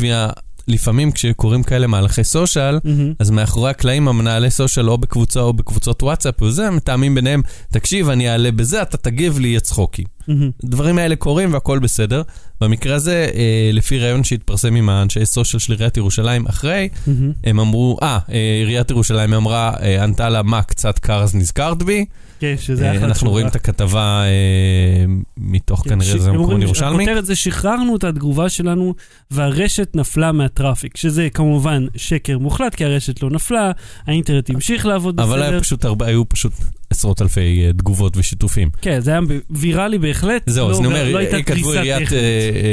[0.68, 3.12] ולפעמים כשקורים כאלה מהלכי סושיאל, מהמם.
[3.18, 8.30] אז מאחורי הקלעים המנהלי סושיאל או בקבוצה או בקבוצות וואטסאפ וזה, מתאמים ביניהם, תקשיב, אני
[8.30, 10.04] אעלה בזה, אתה תגיב לי, יהיה צחוקי.
[10.28, 10.50] מהמם.
[10.64, 12.22] הדברים האלה קורים והכל בסדר.
[12.60, 17.32] במקרה הזה, אה, לפי ראיון שהתפרסם עם האנשי סושיאל של עיריית ירושלים אחרי, מהמם.
[17.44, 21.82] הם אמרו, אה, אה, עיריית ירושלים אמרה, אה, ענתה לה, מה, קצת קר אז נזכרת
[21.82, 22.04] בי?
[22.42, 23.30] כן, שזה אה, אחלה אנחנו.
[23.30, 25.04] רואים את הכתבה אה,
[25.36, 27.04] מתוך כן, כנראה מקום אומרים, ירושלמי.
[27.04, 28.94] הכותרת זה שחררנו את התגובה שלנו
[29.30, 33.70] והרשת נפלה מהטראפיק, שזה כמובן שקר מוחלט, כי הרשת לא נפלה,
[34.06, 35.88] האינטרנט המשיך לעבוד אבל בסדר.
[35.88, 36.52] הרבה, היו פשוט
[36.90, 38.70] עשרות אלפי אה, תגובות ושיתופים.
[38.80, 40.42] כן, זה היה ויראלי בהחלט.
[40.46, 42.08] זהו, לא- אז אני אומר, לא כתבו עיריית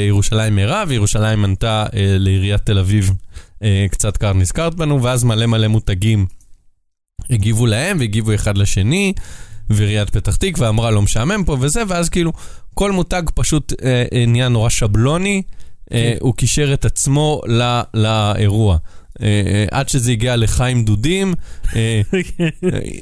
[0.07, 3.11] ירושלים מהרה, וירושלים ענתה לעיריית תל אביב,
[3.91, 6.25] קצת קר נזכרת בנו, ואז מלא מלא מותגים
[7.29, 9.13] הגיבו להם, והגיבו אחד לשני,
[9.69, 12.33] ועיריית פתח תקווה אמרה לא משעמם פה וזה, ואז כאילו
[12.73, 15.41] כל מותג פשוט אה, אה, נהיה נורא שבלוני,
[15.93, 16.17] אה, כן.
[16.21, 18.77] הוא קישר את עצמו ל- לאירוע.
[19.21, 21.33] אה, אה, עד שזה הגיע לחיים דודים,
[21.71, 22.49] כן.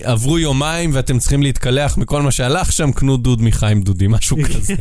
[0.04, 4.74] עברו יומיים ואתם צריכים להתקלח מכל מה שהלך שם, קנו דוד מחיים דודי, משהו כזה.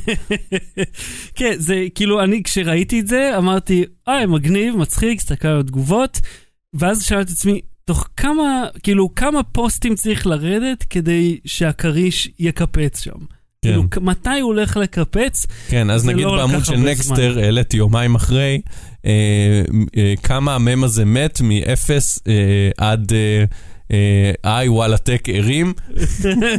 [1.34, 6.20] כן, זה כאילו, אני כשראיתי את זה, אמרתי, אה, מגניב, מצחיק, הסתכל על התגובות,
[6.74, 13.10] ואז שאלתי את עצמי, תוך כמה, כאילו, כמה פוסטים צריך לרדת כדי שהכריש יקפץ שם?
[13.10, 13.18] כן.
[13.62, 15.46] כאילו, מתי הוא הולך לקפץ?
[15.68, 18.60] כן, אז נגיד לא בעמוד של נקסטר, העליתי יומיים אחרי,
[19.06, 19.62] אה,
[19.96, 21.90] אה, כמה המם הזה מת מ-0
[22.28, 23.44] אה, עד אה,
[23.92, 25.72] אה, איי וואלה טק הרים,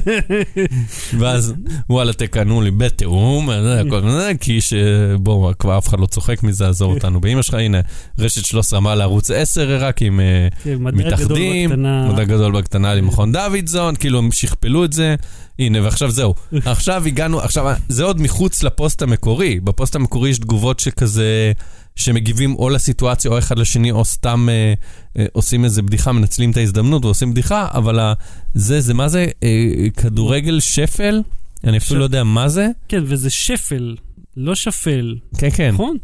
[1.19, 1.53] ואז
[1.89, 6.67] וואלה טק ענו לי בתיאום, אה, זה, כי שבוא, כבר אף אחד לא צוחק מזה,
[6.67, 7.81] עזור אותנו באמא שלך, הנה,
[8.19, 12.11] רשת 13 אמרה לערוץ 10 רק עם אה, כן, מתאחדים, בקטנה.
[12.13, 15.15] מדע גדול בקטנה למכון דוידזון, כאילו הם שכפלו את זה,
[15.59, 16.33] הנה ועכשיו זהו.
[16.65, 21.51] עכשיו הגענו, עכשיו זה עוד מחוץ לפוסט המקורי, בפוסט המקורי יש תגובות שכזה,
[21.97, 24.73] שמגיבים או לסיטואציה או אחד לשני, או סתם אה,
[25.17, 28.13] אה, עושים איזה בדיחה, מנצלים את ההזדמנות ועושים בדיחה, אבל ה-
[28.55, 29.49] זה, זה מה זה, אה,
[29.97, 31.21] כדורגל שפל,
[31.63, 33.95] אני אפילו ש- לא יודע מה זה, כן, וזה שפל,
[34.37, 35.71] לא שפל, כן כן.
[35.73, 35.97] נכון?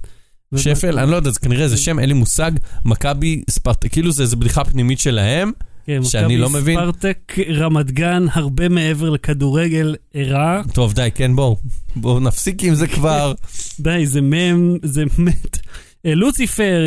[0.55, 2.51] שפל, אני לא יודע, זה כנראה איזה שם, אין לי מושג,
[2.85, 5.51] מכבי ספרט, כאילו זה איזה בדיחה פנימית שלהם,
[5.85, 6.79] כן, שאני מכבי לא מבין.
[6.79, 10.61] ספרטק רמת גן, הרבה מעבר לכדורגל, הראה.
[10.73, 11.57] טוב, די, כן, בואו.
[11.95, 13.33] בואו נפסיק עם זה כבר.
[13.79, 15.59] די, זה מם, זה מת.
[16.05, 16.85] אה, לוציפר,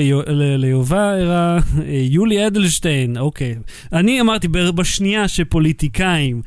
[0.58, 1.60] ליובה הראה, אה,
[2.10, 3.54] יולי אדלשטיין, אוקיי.
[3.92, 6.42] אני אמרתי, בשנייה שפוליטיקאים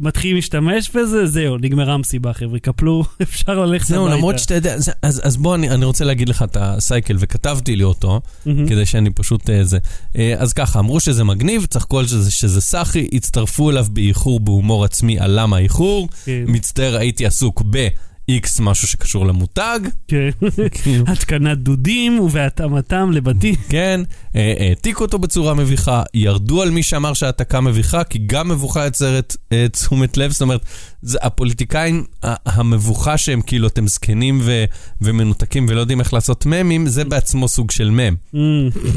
[0.00, 4.16] מתחילים להשתמש בזה, זהו, נגמרה המסיבה, חבר'ה, קפלו, אפשר ללכת זהו, הביתה.
[4.16, 7.84] למרות שאתה יודע, אז אז בוא, אני אני רוצה להגיד לך את הסייקל, וכתבתי לי
[7.84, 8.20] אותו.
[8.68, 9.50] כדי שאני פשוט...
[9.50, 9.78] אה, זה.
[10.18, 14.84] אה, אז ככה, אמרו שזה מגניב, צחקו על שזה- שזה סאחי, הצטרפו אליו באיחור בהומור
[14.84, 16.08] עצמי על למה האיחור.
[16.24, 16.44] כן.
[16.46, 17.88] מצטער, הייתי עסוק ב...
[18.30, 20.28] X משהו שקשור למותג, כן.
[20.70, 23.54] כאילו, התקנת דודים ובהתאמתם לבתים.
[23.68, 24.00] כן,
[24.36, 29.36] אה, העתיקו אותו בצורה מביכה, ירדו על מי שאמר שהעתקה מביכה, כי גם מבוכה יוצרת
[29.52, 30.60] אה, תשומת לב, זאת אומרת,
[31.02, 34.64] זה, הפוליטיקאים, המבוכה שהם כאילו, אתם זקנים ו,
[35.00, 38.14] ומנותקים ולא יודעים איך לעשות ממים, זה בעצמו סוג של מם.
[38.34, 38.38] Mm,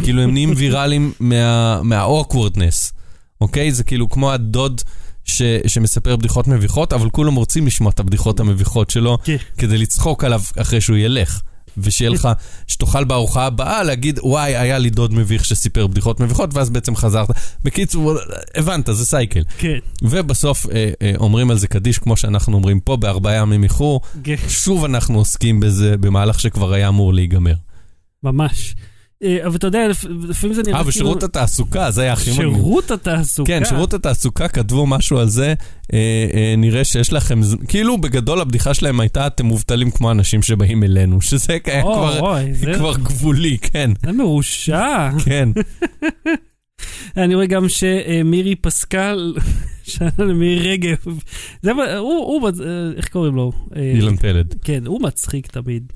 [0.03, 2.91] כאילו, הם נהיים ויראליים מה- מה-awkwardness,
[3.41, 3.71] אוקיי?
[3.71, 4.81] זה כאילו כמו הדוד
[5.25, 9.37] ש, שמספר בדיחות מביכות, אבל כולם רוצים לשמוע את הבדיחות המביכות שלו, כן.
[9.57, 11.41] כדי לצחוק עליו אחרי שהוא ילך.
[11.77, 12.29] ושיהיה לך,
[12.67, 17.29] שתוכל בארוחה הבאה להגיד, וואי, היה לי דוד מביך שסיפר בדיחות מביכות, ואז בעצם חזרת.
[17.63, 18.13] בקיצור,
[18.55, 19.43] הבנת, זה סייקל.
[19.57, 24.01] כן, ובסוף אה, אה, אומרים על זה קדיש, כמו שאנחנו אומרים פה, בארבעה ימים איחור.
[24.23, 27.55] כן, שוב אנחנו עוסקים בזה במהלך שכבר היה אמור להיגמר.
[28.23, 28.75] ממש.
[29.23, 32.53] אה, אבל אתה יודע, לפ- לפעמים זה נראה אה, ושירות התעסוקה, זה היה הכי מגניב.
[32.53, 33.47] שירות התעסוקה.
[33.59, 35.53] כן, שירות התעסוקה כתבו משהו על זה,
[35.93, 35.99] אה,
[36.33, 41.21] אה, נראה שיש לכם, כאילו בגדול הבדיחה שלהם הייתה, אתם מובטלים כמו אנשים שבאים אלינו,
[41.21, 45.09] שזה היה או, כבר, אוי, זה- כבר גבולי, כן, זה מרושע.
[45.25, 45.49] כן.
[47.17, 49.33] אני רואה גם שמירי פסקל,
[49.83, 50.95] שאלה מירי רגב,
[51.61, 52.51] זה, מה- הוא, הוא, אה,
[52.97, 53.51] איך קוראים לו?
[53.75, 54.55] אה, אילן פלד.
[54.63, 55.93] כן, הוא מצחיק תמיד.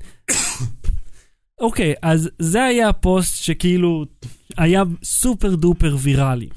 [1.60, 4.04] אוקיי, אז זה היה הפוסט שכאילו
[4.56, 6.48] היה super duper ויראלי.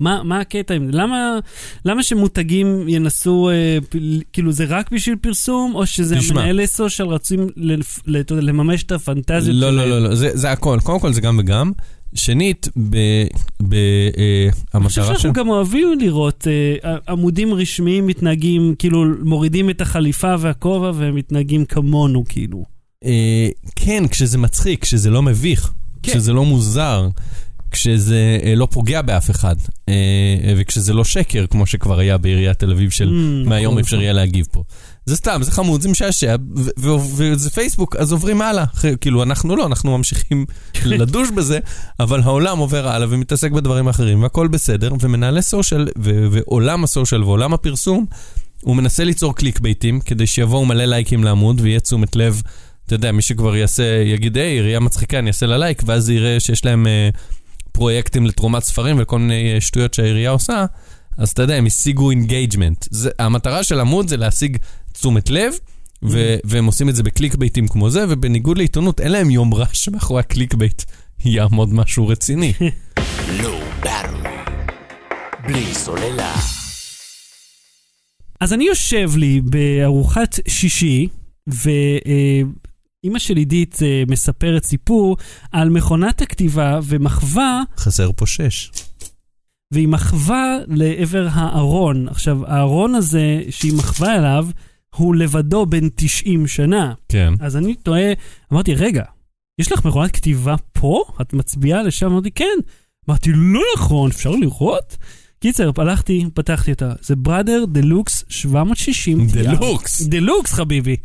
[0.00, 0.92] מה, מה הקטע עם זה?
[0.98, 1.38] למה,
[1.84, 3.96] למה שמותגים ינסו, אה, פ-
[4.32, 6.40] כאילו זה רק בשביל פרסום, או שזה תשמע.
[6.40, 9.88] המנהלי social רצים לפ- לממש את הפנטזיות לא, לא, שלהם?
[10.02, 11.72] לא, לא, זה זה הכל, קודם כל זה גם וגם.
[12.14, 13.28] שנית, אני
[14.50, 15.02] חושב המטרה של...
[15.04, 16.46] שאנחנו גם אוהבים לראות
[16.84, 22.73] אה, עמודים רשמיים מתנהגים, כאילו מורידים את החליפה והכובע והם מתנהגים כמונו, כאילו.
[23.04, 26.12] אה, כן, כשזה מצחיק, כשזה לא מביך, כן.
[26.12, 27.08] כשזה לא מוזר,
[27.70, 29.56] כשזה אה, לא פוגע באף אחד,
[29.88, 29.94] אה,
[30.56, 34.12] וכשזה לא שקר, כמו שכבר היה בעיריית תל אביב של Mm, מהיום נכון, אפשר יהיה
[34.12, 34.62] להגיב פה.
[35.06, 36.36] זה סתם, זה חמוד, זה משעשע,
[37.16, 38.64] וזה פייסבוק, אז עוברים הלאה.
[39.00, 40.46] כאילו, אנחנו לא, אנחנו ממשיכים
[40.84, 41.58] לדוש בזה,
[42.00, 47.54] אבל העולם עובר הלאה ומתעסק בדברים אחרים, והכל בסדר, ומנהלי social, ועולם ה social ועולם
[47.54, 48.06] הפרסום,
[48.60, 52.42] הוא מנסה ליצור קליקבייטים, כדי שיבואו מלא לייקים לעמוד, ויהיה תשומת לב,
[52.86, 56.40] אתה יודע, מי שכבר יעשה, יגיד, היי, עירייה מצחיקה, אני אעשה לה לייק, ואז יראה
[56.40, 57.08] שיש להם אה,
[57.72, 60.64] פרויקטים לתרומת ספרים וכל מיני אה, שטויות שהעירייה עושה,
[61.18, 62.86] אז אתה יודע, הם השיגו engagement.
[63.18, 64.58] המטרה של עמוד זה להשיג
[64.92, 65.54] תשומת לב,
[66.02, 70.20] ו- והם עושים את זה בקליקבייטים כמו זה, ובניגוד לעיתונות, אין להם יום רע שמאחורי
[70.20, 70.82] ה clickbait
[71.24, 72.52] יעמוד משהו רציני.
[73.42, 73.64] לא.
[75.46, 76.34] בלי סוללה.
[78.40, 81.08] אז אני יושב לי בארוחת שישי,
[83.04, 85.16] ואימא של עידית אה, מספרת סיפור
[85.52, 88.70] על מכונת הכתיבה ומחווה, חסר פה שש.
[89.72, 92.08] והיא מחווה לעבר הארון.
[92.08, 94.46] עכשיו, הארון הזה שהיא מחווה אליו,
[94.96, 96.92] הוא לבדו בן 90 שנה.
[97.08, 97.34] כן.
[97.40, 98.12] אז אני תוהה,
[98.52, 99.04] אמרתי, רגע,
[99.58, 101.04] יש לך מכונת כתיבה פה?
[101.20, 102.06] את מצביעה לשם?
[102.06, 102.58] אמרתי, כן.
[103.08, 104.96] אמרתי, לא נכון, אפשר לראות?
[105.40, 106.92] קיצר, הלכתי, פתחתי אותה.
[107.00, 109.26] זה Brother Deluxe 760.
[109.26, 110.02] דלוקס.
[110.02, 110.96] דלוקס, חביבי.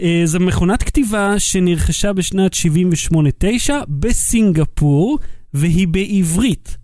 [0.00, 5.18] אה, זו מכונת כתיבה שנרכשה בשנת 78-9 בסינגפור,
[5.54, 6.76] והיא בעברית.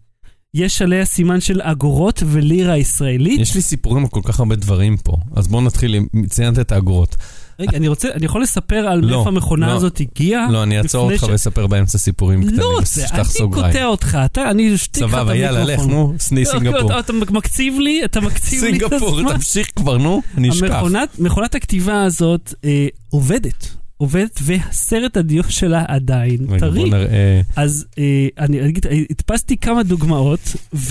[0.55, 3.41] יש עליה סימן של אגורות ולירה ישראלית.
[3.41, 6.73] יש לי סיפורים על כל כך הרבה דברים פה, אז בואו נתחיל, עם- ציינת את
[6.73, 7.17] האגורות.
[7.61, 9.73] רגע, אני רוצה, אני יכול לספר על לא, מאיפה המכונה לא.
[9.73, 10.51] הזאת הגיעה?
[10.51, 12.59] לא, אני אעצור אותך ש- ואספר באמצע סיפורים קטנים.
[12.61, 13.55] לא רוצה, פתח אני.
[13.55, 15.91] קוטע אותך, אתה, אני אשתיק לך את סבבה, יאללה, לך, המיקרופון.
[16.13, 16.99] נו, סני לא, סינגפור.
[17.01, 19.33] אתה- מקציב לי, אתה מקציב לי את סינגפור, הזמן.
[19.35, 20.83] תמשיך כבר, נו, אני אשכח.
[21.19, 23.69] מכונת הכתיבה הזאת אה, עובדת.
[23.97, 26.79] עובדת, והסרט הדיו שלה עדיין רגע, טרי.
[26.81, 28.05] בוא נראה, אז אה,
[28.39, 30.41] אני אגיד, אה, הדפסתי כמה דוגמאות,
[30.75, 30.89] וטוב,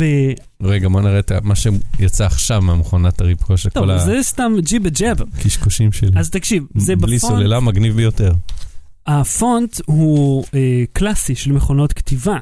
[0.61, 4.89] רגע, בוא נראה את ה- מה שיצא עכשיו מהמכונת הריפו של כל זה סתם ג'יבה
[4.89, 5.17] ג'אב.
[5.21, 6.11] הקשקושים שלי.
[6.15, 8.31] אז תקשיב, זה בלי בפונט, סוללה מגניב ביותר.
[9.07, 12.37] הפונט הוא אה, קלאסי של מכונות כתיבה.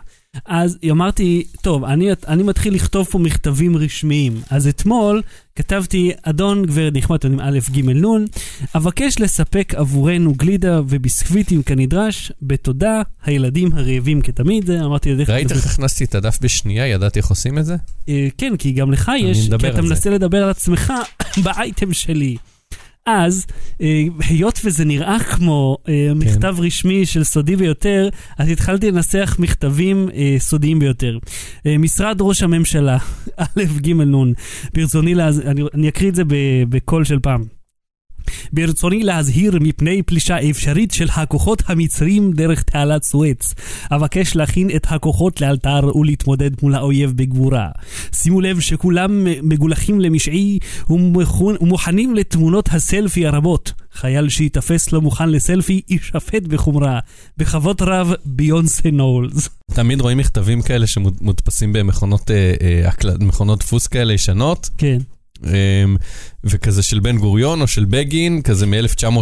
[0.46, 4.42] אז אמרתי, טוב, אני, אני מתחיל לכתוב פה מכתבים רשמיים.
[4.50, 5.22] אז אתמול
[5.56, 8.26] כתבתי, אדון גברת נכבד, אתם א', ג', נ',
[8.76, 16.04] אבקש לספק עבורנו גלידה וביסקוויטים כנדרש, בתודה, הילדים הרעבים כתמיד, אמרתי, לדרך ראית איך הכנסתי
[16.04, 16.88] את הדף בשנייה?
[16.88, 17.76] ידעתי איך עושים את זה?
[18.10, 19.82] אה, כן, כי גם לך יש, כי אתה.
[19.82, 20.94] מנסה לדבר על עצמך
[21.44, 22.36] באייטם שלי.
[23.06, 23.46] אז,
[23.82, 26.18] אה, היות וזה נראה כמו אה, כן.
[26.18, 31.18] מכתב רשמי של סודי ביותר, אז התחלתי לנסח מכתבים אה, סודיים ביותר.
[31.80, 32.98] משרד ראש הממשלה,
[33.38, 34.34] א', ג', נ',
[34.74, 35.40] ברצוני, להז...
[35.40, 36.24] אני, אני אקריא את זה
[36.70, 37.63] בקול של פעם.
[38.54, 43.54] ברצוני להזהיר מפני פלישה אפשרית של הכוחות המצרים דרך תעלת סואץ.
[43.92, 47.68] אבקש להכין את הכוחות לאלתר ולהתמודד מול האויב בגבורה.
[48.16, 50.60] שימו לב שכולם מגולחים למשעי
[50.90, 53.74] ומוכנים לתמונות הסלפי הרבות.
[53.94, 57.00] חייל שייתפס לא מוכן לסלפי יישפט בחומרה.
[57.38, 59.50] בכבוד רב, ביונסה נולס.
[59.74, 64.98] תמיד רואים מכתבים כאלה שמודפסים במכונות אה, אה, מכונות דפוס כאלה ישנות, כן.
[66.44, 69.18] וכזה של בן גוריון או של בגין, כזה מ-1960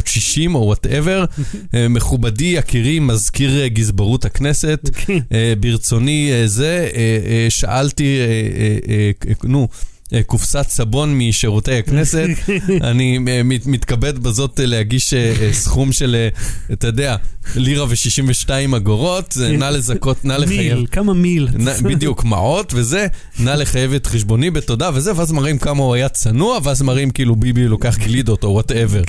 [0.53, 1.25] או whatever.
[1.89, 4.89] מכובדי, יקירי, מזכיר אה, גזברות הכנסת.
[5.31, 9.67] אה, ברצוני אה, זה, אה, אה, שאלתי, אה, אה, אה, אה, נו,
[10.13, 12.27] אה, קופסת סבון משירותי הכנסת.
[12.89, 16.29] אני אה, מת- מתכבד בזאת אה, להגיש אה, אה, סכום של, אה,
[16.73, 17.15] אתה יודע,
[17.56, 20.77] לירה ו-62 אגורות, נא לזכות, נא לחייב.
[20.77, 21.47] מיל, כמה מיל.
[21.89, 23.08] בדיוק, מעות וזה,
[23.39, 27.36] נא לחייב את חשבוני בתודה וזה, ואז מראים כמה הוא היה צנוע, ואז מראים כאילו
[27.36, 29.01] ביבי לוקח גלידות או whatever.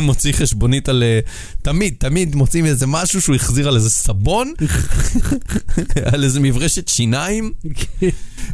[0.00, 1.02] מוציא חשבונית על...
[1.02, 1.20] אה,
[1.62, 4.52] תמיד, תמיד מוצאים איזה משהו שהוא החזיר על איזה סבון,
[6.12, 7.52] על איזה מברשת שיניים,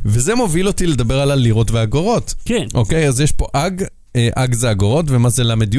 [0.05, 2.35] וזה מוביל אותי לדבר על הלירות והאגורות.
[2.45, 3.85] כן, אוקיי, אז יש פה אג,
[4.17, 5.77] אה, אג זה אגורות, ומה זה ל"י?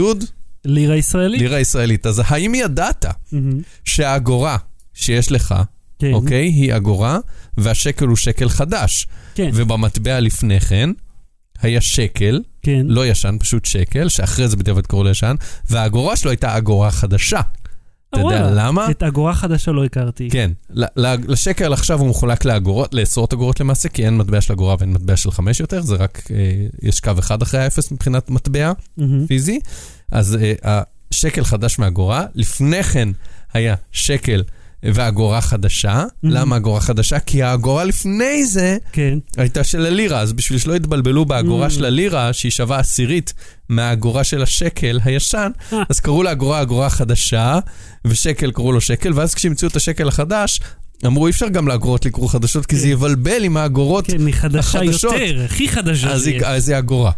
[0.65, 1.41] לירה ישראלית.
[1.41, 2.05] לירה ישראלית.
[2.05, 3.61] אז האם ידעת מהמם.
[3.83, 4.57] שהאגורה
[4.93, 5.55] שיש לך,
[5.99, 7.19] כן, אוקיי, היא אגורה,
[7.57, 9.07] והשקל הוא שקל חדש.
[9.35, 10.89] כן, ובמטבע לפני כן,
[11.61, 12.85] היה שקל, כן.
[12.89, 15.35] לא ישן, פשוט שקל, שאחרי זה בדיעבד קראו לו ישן,
[15.69, 17.41] והאגורה שלו הייתה אגורה חדשה.
[18.09, 18.91] אתה יודע למה?
[18.91, 20.29] את אגורה חדשה לא הכרתי.
[20.29, 20.51] כן,
[21.27, 25.15] לשקל עכשיו הוא מחולק לאגורות, לעשרות אגורות למעשה, כי אין מטבע של אגורה ואין מטבע
[25.15, 29.27] של חמש יותר, זה רק, אה, יש קו אחד אחרי האפס מבחינת מטבע מהמם.
[29.27, 29.59] פיזי.
[30.11, 33.09] אז אה, השקל חדש מאגורה, לפני כן
[33.53, 34.43] היה שקל
[34.83, 36.03] ואגורה חדשה.
[36.23, 37.19] למה אגורה חדשה?
[37.19, 41.69] כי האגורה לפני זה כן, הייתה של הלירה, אז בשביל שלא יתבלבלו באגורה Mm.
[41.69, 43.33] של הלירה, שהיא שווה עשירית
[43.69, 45.83] מהאגורה של השקל הישן, אה.
[45.89, 47.59] אז קראו לאגורה אגורה חדשה,
[48.05, 50.59] ושקל קראו לו שקל, ואז כשהמציאו את השקל החדש,
[51.05, 54.59] אמרו אי אפשר גם לאגורות לקרוא חדשות, כי זה יבלבל עם האגורות, כן, היא חדשה
[54.59, 55.13] החדשות.
[55.13, 56.11] יותר, הכי חדשה
[56.45, 57.11] אז היא אגורה.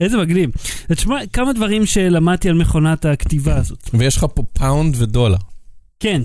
[0.00, 0.50] איזה מגניב.
[0.92, 3.90] תשמע, כמה דברים שלמדתי על מכונת הכתיבה הזאת.
[3.94, 5.36] ויש לך פה פאונד ודולר.
[6.00, 6.22] כן,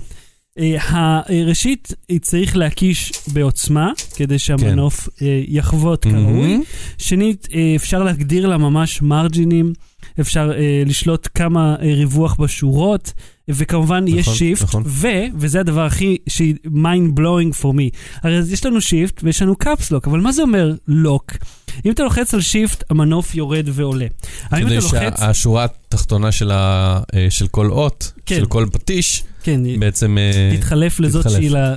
[0.58, 0.76] אה,
[1.30, 6.22] אה, ראשית, צריך להקיש בעוצמה, כדי שהמנוף אה, יחבוט כראוי.
[6.22, 6.62] מהמם.
[6.98, 9.72] שנית, אפשר להגדיר לה ממש מרג'ינים,
[10.20, 10.52] אפשר
[10.86, 13.12] לשלוט כמה ריווח בשורות,
[13.48, 14.82] וכמובן נכון, יש shift, נכון.
[14.86, 17.96] ו, וזה הדבר הכי, שהיא mind blowing for me.
[18.22, 21.32] הרי יש לנו shift ויש לנו caps lock, אבל מה זה אומר lock?
[21.84, 24.06] אם אתה לוחץ על shift, המנוף יורד ועולה.
[24.50, 28.36] כדי לוחץ, שהשורה התחתונה של ה- אה, של כל אות, כן.
[28.36, 30.18] של כל פטיש, כן, בעצם...
[30.18, 31.26] אה, תתחלף לזאת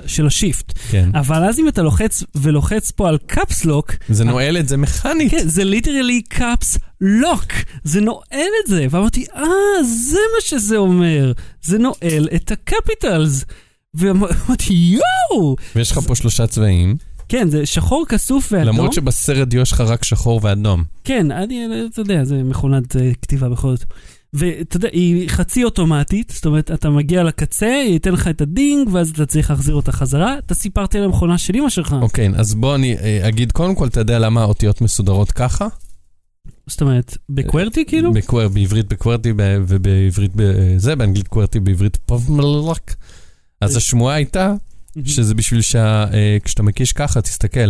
[0.05, 0.73] של ה shift.
[0.91, 1.09] כן.
[1.13, 5.31] אבל אז אם אתה לוחץ ולוחץ פה על caps lock, זה נועל את זה מכנית.
[5.31, 7.45] כן, זה literally caps lock,
[7.83, 8.87] זה נועל את זה.
[8.89, 11.31] ואמרתי, אה, זה מה שזה אומר,
[11.63, 13.45] זה נועל את ה capitals.
[13.93, 15.55] ואמרתי, יואו!
[15.75, 16.95] ויש לך פה שלושה צבעים,
[17.29, 18.75] כן, זה שחור כסוף ואדום.
[18.75, 20.83] למרות שבסרט דיו יש לך רק שחור ואדום.
[21.03, 23.85] כן, אני, אתה יודע, זה מכונת אה, כתיבה בכל זאת.
[24.33, 28.49] ואתה יודע, היא חצי אוטומטית, זאת אומרת, אתה מגיע לקצה, היא ייתן לך את ה
[28.49, 30.37] ding, ואז אתה צריך להחזיר אותה חזרה.
[30.37, 31.95] אתה סיפרתי על המכונה של אמא שלך.
[32.01, 35.67] אוקיי, אז בוא אני אה, אגיד, קודם כל, אתה יודע למה האותיות מסודרות ככה?
[36.67, 38.13] זאת אומרת, ב QWERTY כאילו?
[38.13, 39.33] ב QWER, בעברית ב QWERTY
[39.67, 42.95] ובעברית בזה, באנגלית QWERTY בעברית פובמלק.
[43.61, 44.53] אז השמועה הייתה
[45.05, 47.69] שזה בשביל שכשאתה מקיש ככה, תסתכל.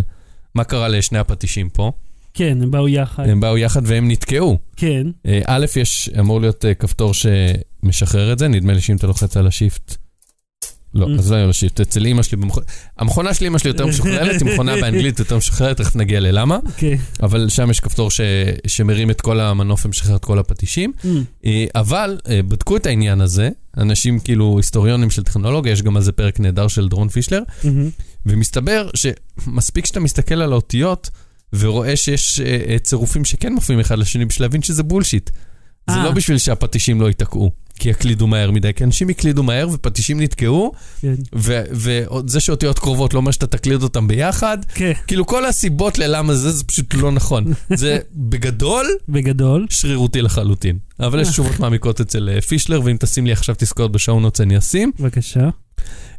[0.56, 1.92] מה קרה לשני הפטישים פה?
[2.40, 3.30] כן, הם באו יחד.
[3.30, 4.58] הם באו יחד והם נתקעו.
[4.76, 9.08] כן, אה, א', יש, אמור להיות אה, כפתור שמשחרר את זה, נדמה לי שאם אתה
[9.08, 9.96] לוחץ על ה shift...
[10.94, 11.20] לא, Mm.
[11.20, 11.80] אז לא היה לו shift.
[11.80, 12.66] אצל אימא שלי, במכונה,
[12.98, 16.96] המכונה של אימא שלי יותר משוכללת, היא מכונה באנגלית יותר משוכללת, תכף נגיע ללמה, כן.
[17.24, 18.10] אבל שם יש כפתור
[18.68, 20.94] שמרים את כל המנוף ומשחרר את כל הפטישים.
[21.02, 21.08] Mm.
[21.46, 26.12] אה, אבל בדקו את העניין הזה, אנשים כאילו היסטוריונים של טכנולוגיה, יש גם על זה
[26.12, 27.90] פרק נהדר של דרון פישלר, מהמם.
[28.26, 31.10] ומסתבר שמספיק שאתה מסתכל על האותיות
[31.54, 35.30] ורואה שיש אה, אה, צירופים שכן מופיעים אחד לשני בשביל להבין שזה בולשיט.
[35.90, 36.04] זה אה.
[36.04, 40.72] לא בשביל שהפטישים לא ייתקעו, כי יקלידו מהר מדי, כי אנשים יקלידו מהר ופטישים נתקעו,
[41.02, 41.16] כן.
[41.34, 44.58] וזה שאותיות קרובות לא אומר שאתה תקליד אותם ביחד.
[44.74, 47.54] כן, כאילו כל הסיבות ללמה זה, זה פשוט לא נכון.
[47.76, 49.66] זה בגדול בגדול.
[49.70, 50.78] שרירותי לחלוטין.
[51.00, 54.92] אבל יש תשובות מעמיקות אצל אה, פישלר, ואם תשים לי עכשיו תזכורת בשעונות אני אשים.
[55.00, 55.50] בבקשה.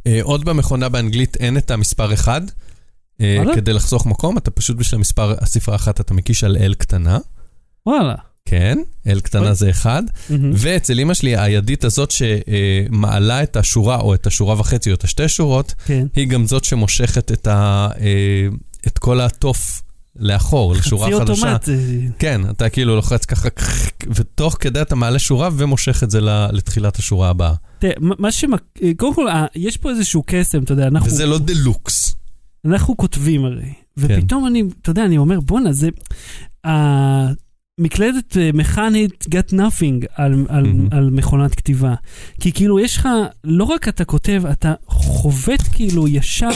[0.07, 2.43] אה, עוד במכונה באנגלית אין את המספר 1.
[3.21, 3.55] וואלה?
[3.55, 7.19] כדי לחסוך מקום, אתה פשוט בשביל המספר, הספרה אחת אתה מקיש על L קטנה.
[7.87, 8.15] וואלה.
[8.45, 8.79] כן,
[9.09, 9.55] L קטנה.
[9.55, 10.03] זה 1.
[10.31, 10.53] מהמם.
[10.55, 15.29] ואצל אמא שלי, הידית הזאת שמעלה את השורה, או את השורה וחצי, או את השתי
[15.29, 16.07] שורות, כן.
[16.17, 18.49] היא גם זאת שמושכת את, ה, אה,
[18.87, 19.83] את כל התוף
[20.17, 21.33] לאחור, לשורה חצי חדשה.
[21.33, 21.69] אוטומט.
[21.69, 21.75] אה,
[22.19, 23.49] כן, אתה כאילו לוחץ ככה,
[24.15, 26.21] ותוך כדי אתה מעלה שורה ומושך את זה
[26.53, 27.55] לתחילת השורה הבאה.
[27.79, 28.63] תראה, מה שמק...
[28.83, 31.07] אה, קודם כל, אה, יש פה איזשהו קסם, אתה יודע, אנחנו...
[31.07, 32.15] וזה לא דלוקס.
[32.65, 33.75] אנחנו כותבים הרי, כן.
[33.97, 35.89] ופתאום אני, אתה יודע, אני אומר, בואנה, זה...
[36.65, 40.89] המקלדת אה, מכנית get nothing על, על, מהמם.
[40.91, 41.95] על מכונת כתיבה.
[42.41, 43.09] כי כאילו, יש לך,
[43.45, 46.51] לא רק אתה כותב, אתה חובט כאילו ישר,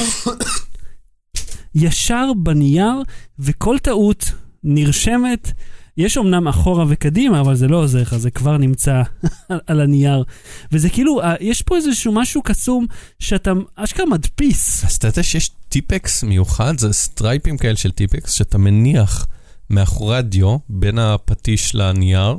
[1.74, 3.02] ישר בנייר,
[3.38, 4.32] וכל טעות
[4.64, 5.52] נרשמת.
[5.96, 9.02] יש אמנם אחורה וקדימה, אבל זה לא עוזר לך, זה כבר נמצא
[9.66, 10.24] על, הנייר.
[10.72, 12.86] וזה כאילו, אה, יש פה איזשהו משהו קסום
[13.18, 14.84] שאתה אשכרה מדפיס.
[14.84, 19.26] אז אתה יודע שיש טיפקס מיוחד, זה סטרייפים כאלה של טיפקס, שאתה מניח
[19.70, 22.36] מאחורי הדיו, בין הפטיש לנייר.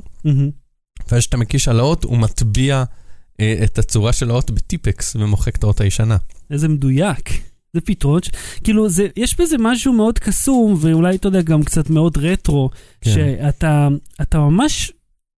[1.11, 2.83] ואז כשאתה מקיש על האות, הוא מטביע
[3.39, 6.17] אה, את הצורה של האות בטיפקס ומוחק את האות הישנה.
[6.51, 7.29] איזה מדויק.
[7.75, 8.29] זה פתרון, ש...
[8.63, 12.69] כאילו, זה, יש בזה משהו מאוד קסום, ואולי, אתה יודע, גם קצת מאוד רטרו,
[13.01, 13.11] כן.
[13.11, 13.87] שאתה
[14.21, 14.91] אתה ממש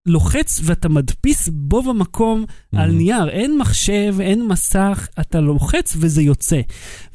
[0.09, 2.93] לוחץ ואתה מדפיס בו במקום על Mhm.
[2.93, 3.29] נייר.
[3.29, 6.61] אין מחשב, אין מסך, אתה לוחץ וזה יוצא.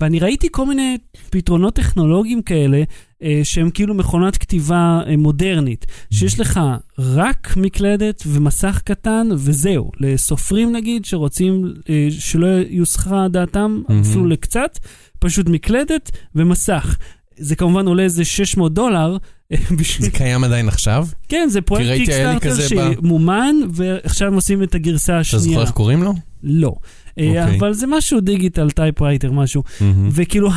[0.01, 0.99] ואני ראיתי כל מיני
[1.31, 2.83] פתרונות טכנולוגיים כאלה,
[3.23, 6.61] אה, שהם כאילו מכונת כתיבה אה, מודרנית, שיש לך
[6.99, 9.91] רק מקלדת ומסך קטן וזהו.
[10.01, 13.93] לסופרים נגיד, שרוצים אה, שלא יוסחה דעתם, Mhm.
[14.03, 14.79] אפילו לקצת,
[15.23, 16.97] פשוט מקלדת ומסך.
[17.37, 19.17] זה כמובן עולה איזה 600 דולר.
[19.53, 19.57] אה.
[19.99, 21.07] זה קיים עדיין עכשיו?
[21.29, 25.43] כן, זה פרויקט Kickstarter שמומן, ועכשיו הם עושים את הגרסה אתה השנייה.
[25.45, 26.13] זוכר איך קוראים לו?
[26.43, 26.75] לא.
[27.19, 27.59] אה, אוקיי.
[27.59, 29.63] אבל זה משהו digital typewriter, משהו.
[29.81, 30.09] מהמם.
[30.13, 30.49] וכאילו,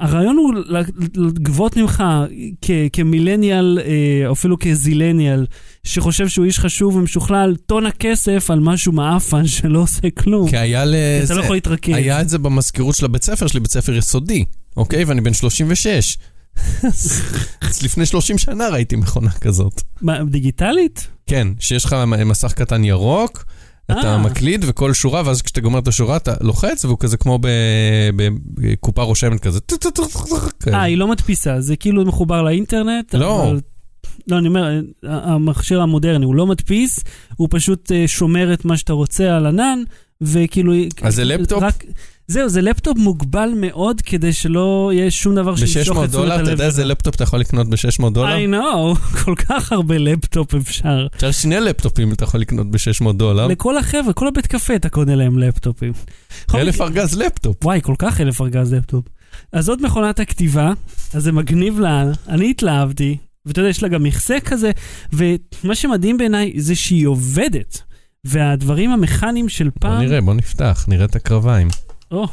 [0.00, 0.54] הרעיון הוא
[1.16, 2.04] לגבות ממך
[2.92, 5.46] כמילניאל, אה, אפילו כ zillennial,
[5.84, 10.50] שחושב שהוא איש חשוב ומשוכלל, טון הכסף על משהו מעפן שלא עושה כלום.
[10.50, 10.94] כי היה ל...
[11.24, 11.94] אתה לא יכול להתרכז.
[11.94, 14.44] היה את זה במזכירות של הבית ספר שלי, בית ספר יסודי,
[14.76, 15.04] אוקיי?
[15.04, 16.16] ואני בן 36.
[17.60, 19.82] אז לפני 30 שנה ראיתי מכונה כזאת.
[20.02, 21.06] מה, דיגיטלית?
[21.26, 21.96] כן, שיש לך
[22.26, 23.44] מסך קטן ירוק,
[23.90, 24.18] אתה אה.
[24.18, 27.38] מקליד וכל שורה, ואז כשאתה גומר את השורה אתה לוחץ, והוא כזה כמו
[28.54, 29.58] בקופה רושמת כזה.
[30.74, 33.14] אה, היא לא מדפיסה, זה כאילו מחובר לאינטרנט.
[33.14, 33.52] לא.
[34.28, 37.00] לא, אני אומר, המכשיר המודרני, הוא לא מדפיס,
[37.36, 39.82] הוא פשוט אה, שומר את מה שאתה רוצה על ענן,
[40.20, 40.72] וכאילו...
[41.02, 41.62] אז זה לפטופ?
[41.62, 41.84] רק...
[42.32, 46.34] זהו, זה לפטופ מוגבל מאוד, כדי שלא יהיה שום דבר שימשוך את ב-600 תשומת דולר,
[46.34, 46.84] אתה הלב יודע איזה.
[46.84, 48.36] לפטופ אתה יכול לקנות ב-600 דולר?
[48.36, 51.06] I know, כל כך הרבה לפטופ אפשר.
[51.14, 53.46] אפשר שני לפטופים אתה יכול לקנות ב-600 דולר.
[53.46, 55.92] לכל החבר'ה, כל הבית קפה אתה קונה להם לפטופים.
[56.54, 57.64] אלף ארגז לפטופ.
[57.64, 59.04] וואי, כל כך אלף ארגז לפטופ.
[59.52, 60.72] אז זאת מכונת הכתיבה,
[61.14, 63.16] אז זה מגניב לה, אני התלהבתי,
[63.46, 64.70] ואתה יודע, יש לה גם מכסה כזה,
[65.12, 67.82] ומה שמדהים בעיניי זה שהיא עובדת.
[68.24, 71.68] והדברים המכניים של בוא פעם, נראה, בוא נפתח, נראה את הקרביים.
[72.12, 72.26] או,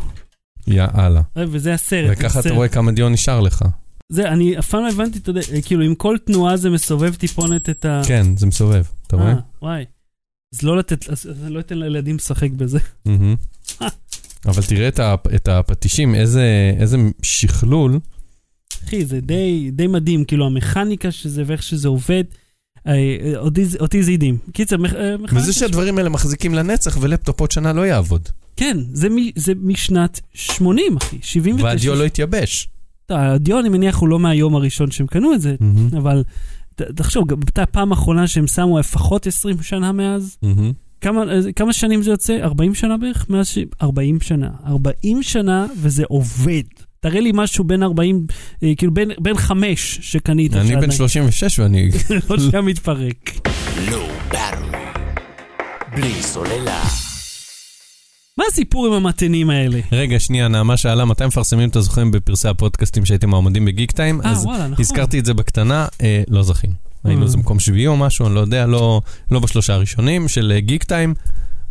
[0.67, 1.21] יאללה.
[1.37, 2.09] אה, וזה הסרט.
[2.17, 2.49] וככה אתה.
[2.53, 3.63] רואה כמה דיו נשאר לך.
[4.09, 7.69] זה, אני אף פעם לא הבנתי, אתה יודע, כאילו עם כל תנועה זה מסובב טיפונת
[7.69, 8.01] את ה...
[8.05, 9.27] כן, זה מסובב, אתה רואה?
[9.31, 9.85] אה, וואי.
[10.55, 12.79] אז לא לתת, אז אני לא אתן לילדים לשחק בזה.
[13.05, 13.35] מהמם.
[14.45, 16.43] אבל תראה את הפ- את הפטישים, איזה
[16.79, 17.99] איזה שכלול.
[18.85, 22.23] אחי, זה די, די מדהים, כאילו המכניקה שזה ואיך שזה עובד.
[23.37, 24.37] אותי, זה- אותי זה הדהים.
[24.53, 25.35] קיצר, אה, מכניקה...
[25.35, 28.29] וזה שהדברים האלה מחזיקים לנצח ולפטופ עוד שנה לא יעבוד.
[28.55, 31.63] כן, זה, מ, זה משנת 80, אחי, 79.
[31.67, 32.69] והדיו לא יתייבש.
[33.05, 35.55] טוב, הדיו, אני מניח, הוא לא מהיום הראשון שהם קנו את זה.
[35.97, 36.23] אבל
[36.95, 40.37] תחשוב, גם הייתה הפעם האחרונה שהם שמו לפחות 20 שנה מאז.
[41.01, 42.37] כמה, אה, כמה שנים זה יוצא?
[42.41, 43.25] 40 שנה בערך?
[43.29, 43.57] מאז ש...
[43.81, 44.49] 40 שנה.
[44.67, 46.63] 40 שנה וזה עובד.
[46.99, 48.25] תראה לי משהו בין 40,
[48.63, 50.53] אה, כאילו בין, בין 5 שקנית.
[50.55, 51.89] אני בן שעדיין- 36 ואני...
[52.29, 53.31] לא שהיה מתפרק.
[54.31, 54.99] Battery.
[55.95, 56.83] בלי סוללה.
[58.37, 59.79] מה הסיפור עם המתנים האלה?
[59.91, 64.21] רגע, שנייה, נעמה שאלה, מתי מפרסמים את הזוכים בפרסי הפודקאסטים שהייתם מועמדים בגיק טיים?
[64.21, 64.75] אה, אז וואלה, נכון.
[64.83, 66.73] הזכרתי את זה בקטנה, אה, לא זכינו.
[67.03, 67.25] היינו אה.
[67.25, 70.83] איזה מקום שביעי או משהו, אני לא יודע, לא לא בשלושה הראשונים של אה, גיק
[70.83, 71.13] טיים.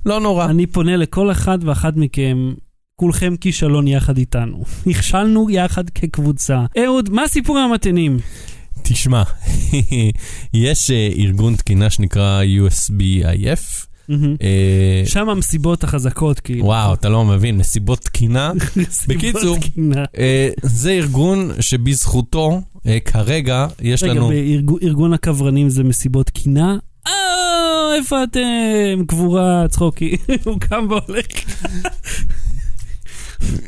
[0.07, 0.45] לא נורא.
[0.47, 2.53] אני פונה לכל אחד ואחת מכם,
[2.99, 4.65] כולכם כישלון יחד איתנו.
[4.87, 6.65] נכשלנו יחד כקבוצה.
[6.85, 8.19] אהוד, מה הסיפור עם המתנים?
[8.83, 9.23] תשמע,
[10.55, 13.87] יש אה, ארגון תקינה שנקרא USBIF.
[14.43, 16.65] אה, שם המסיבות החזקות, כאילו.
[16.65, 18.53] וואו, אתה לא מבין, מסיבות תקינה.
[19.09, 20.05] בקיצור, תקינה.
[20.19, 22.61] אה, זה ארגון שבזכותו,
[23.05, 24.31] כרגע, יש רגע, לנו...
[24.81, 26.77] בארגון הכוורנים זה מסיבות קינה?
[27.07, 29.05] אה, איפה אתם?
[29.07, 30.17] קבורה, צחוקי.
[30.45, 31.27] הוא קם והולך.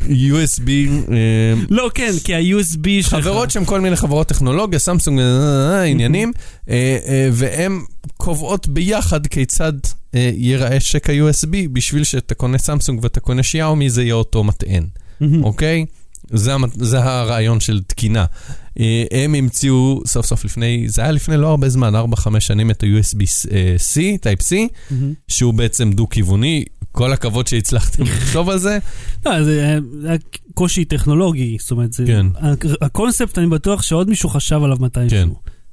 [0.01, 0.69] USB,
[1.13, 3.15] אה, לא, כן, כי ה-USB שלך.
[3.15, 5.25] חברות שהן כל מיני חברות טכנולוגיה, סמסונג, אה,
[5.73, 6.33] אה, עניינים,
[7.33, 7.81] והן
[8.17, 9.73] קובעות ביחד כיצד
[10.15, 14.87] אה, ייראה שק ה-USB בשביל שאתה קונה סמסונג ואתה קונה שיאומי, זה יהיה אותו מטען.
[15.43, 15.85] אוקיי?
[16.31, 18.25] זה, זה הרעיון של תקינה.
[18.79, 21.99] אה, הם המציאו סוף סוף לפני, זה היה לפני לא הרבה זמן, 4-5
[22.41, 24.57] שנים, את ה-USB-C, Type-C,
[24.91, 25.15] מהמם.
[25.29, 26.65] שהוא בעצם דו-כיווני.
[26.93, 28.79] כל הכבוד שהצלחתם לחשוב על זה.
[29.27, 30.19] לא, זה היה- זה היה
[30.55, 32.05] קושי טכנולוגי, זאת אומרת, זה...
[32.07, 32.27] כן.
[32.81, 35.09] הקונספט, אני בטוח שעוד מישהו חשב עליו מתישהו.
[35.11, 35.29] כן.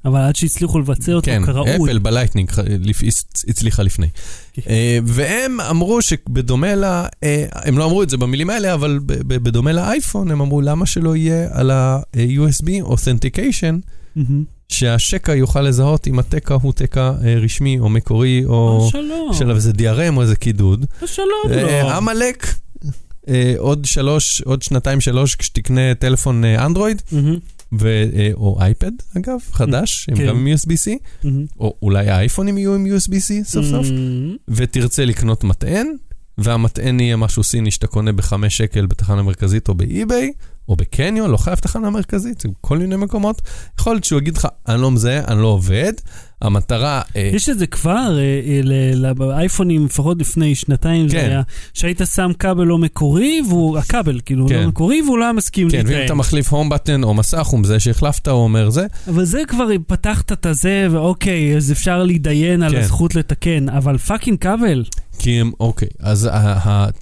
[0.08, 1.76] אבל עד שהצליחו לבצע אותו כן, כראוי.
[1.92, 4.08] אפל ב Lightning הצ- הצליחה לפני.
[4.54, 4.62] כן.
[4.70, 6.84] אה, והם אמרו שבדומה ל...
[6.84, 7.06] אה,
[7.54, 11.48] הם לא אמרו את זה במילים האלה, אבל בדומה לאייפון, הם אמרו למה שלא יהיה
[11.52, 13.76] על ה-USB Authentication.
[14.70, 18.90] שהשקע יוכל לזהות אם התקע הוא תקע אה, רשמי או מקורי, או.
[19.34, 20.86] של איזה DRM או איזה קידוד.
[21.06, 21.94] שלום, אה, לא.
[21.94, 22.48] עמלק,
[23.30, 27.36] אה, עוד שלוש, עוד שנתיים שלוש, כשתקנה טלפון אה, אנדרואיד, מהמם,
[27.80, 30.28] ו- אה, או אייפד אגב, חדש, עם כן.
[30.28, 30.92] גם עם USB-C,
[31.24, 31.46] מהמם.
[31.60, 34.36] או אולי האייפונים יהיו עם USB-C סוף סוף, מהמם.
[34.48, 35.88] ותרצה לקנות מטען,
[36.38, 40.32] והמטען יהיה משהו סיני שאתה קונה בחמש שקל בתחנה מרכזית או באי-ביי,
[40.70, 43.42] או בקניון, לא חייב תחנה מרכזית, כל מיני מקומות.
[43.80, 45.94] יכול להיות שהוא יגיד לך, אני לא מזהה, אני לא עובד.
[46.42, 47.02] המטרה...
[47.16, 51.30] אה, יש את זה כבר, אה, אה, ל- ל- באייפונים, לפחות לפני שנתיים זה כן.
[51.30, 51.42] היה,
[51.74, 54.56] שהיית שם כבל לא מקורי, והוא, הכבל כאילו כן.
[54.62, 56.06] לא מקורי, והוא לא היה מסכים כן, ואם להתראה.
[56.06, 58.86] אתה מחליף הום בטן או מסך, הוא מזהה שהחלפת, הוא אומר זה.
[59.08, 62.78] אבל זה כבר, פתחת את הזה, ואוקיי, אז אפשר להתדיין על כן.
[62.78, 64.84] הזכות לתקן, אבל fucking כבל.
[65.20, 66.30] כי הם, אוקיי, אז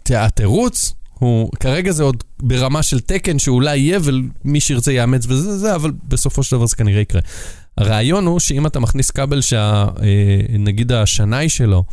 [0.09, 5.75] התירוץ הוא, כרגע זה עוד ברמה של תקן שאולי יהיה ומי שירצה יאמץ וזה זה,
[5.75, 7.21] אבל בסופו של דבר זה כנראה יקרה.
[7.77, 11.83] הרעיון הוא שאם אתה מכניס כבל שנגיד השנאי שלו,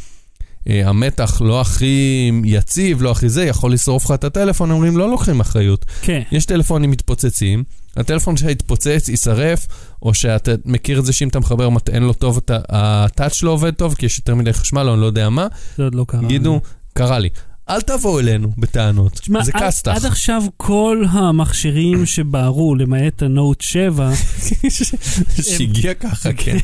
[0.68, 5.10] אה, המתח לא הכי יציב, לא הכי זה, יכול לשרוף לך את הטלפון, אומרים לא
[5.10, 5.84] לוקחים אחריות.
[6.02, 6.22] כן.
[6.32, 7.64] יש טלפונים מתפוצצים,
[7.96, 9.66] הטלפון שלך יתפוצץ, יישרף,
[10.02, 13.94] או שאתה מכיר את זה שאם אתה מחבר מטען לא טוב, הטאץ' לא עובד טוב,
[13.94, 16.20] כי יש יותר מדי חשמל, או אני לא יודע מה, זה עוד לא קרה.
[16.20, 16.60] תגידו,
[16.94, 17.28] קרה לי.
[17.68, 19.90] אל תבואו אלינו בטענות, תשמע, זה עד- כסת"ח.
[19.96, 24.10] עד עכשיו כל המכשירים שבערו, למעט הנוט 7,
[25.42, 26.56] שהגיע ככה, כן.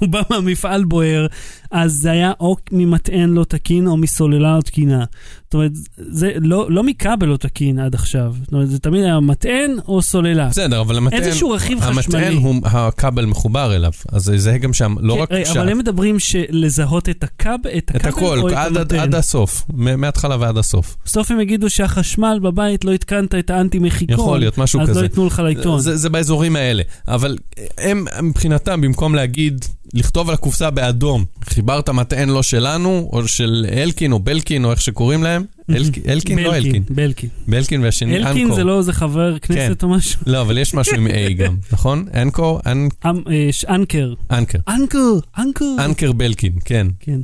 [0.00, 1.26] הוא בא מהמפעל בוער,
[1.70, 5.04] אז זה היה או ממטען לא תקין או מסוללה לא תקינה.
[5.44, 8.34] זאת אומרת, זה לא, לא מכבל לא תקין עד עכשיו.
[8.44, 10.48] זאת אומרת, זה תמיד היה מטען או סוללה.
[10.48, 12.34] בסדר, אבל המטען, איזשהו רכיב המטען חשמלי.
[12.34, 15.46] הוא, הכבל מחובר אליו, אז זה גם שם, לא כן, רק.
[15.56, 16.16] אבל הם מדברים
[16.50, 18.98] לזהות את הכבל, את את הכבל הכל, או את עד, עד, המטען.
[19.00, 20.96] עד הסוף, מההתחלה ועד הסוף.
[21.04, 24.14] בסוף הם יגידו שהחשמל בבית לא התקנת את האנטי מחיקון.
[24.14, 25.00] יכול להיות, משהו אז כזה.
[25.00, 25.80] לא ייתנו לך לעיתון.
[25.80, 26.82] זה, זה באזורים האלה.
[27.08, 27.38] אבל
[27.78, 29.64] הם, מבחינתם, במקום להגיד,
[29.94, 34.80] לכתוב על הקופסה באדום, חיברת מטען לא שלנו, או של אלקין או בלקין, או איך
[34.80, 36.84] שקוראים להם, אלק, אלקין לא אלקין.
[36.90, 37.28] בלקין.
[37.48, 38.30] בלקין והשני אנקור.
[38.30, 40.20] אלקין זה לא איזה חבר כנסת או משהו?
[40.26, 42.06] לא, אבל יש משהו עם A גם, נכון?
[42.14, 42.60] אנקור?
[42.66, 42.88] אנ...
[43.06, 44.14] אמ, אה, אנקר.
[44.30, 44.58] אנקר.
[44.68, 45.64] אנקר, אנקר.
[45.84, 46.86] אנקר בלקין, כן.
[47.00, 47.20] כן.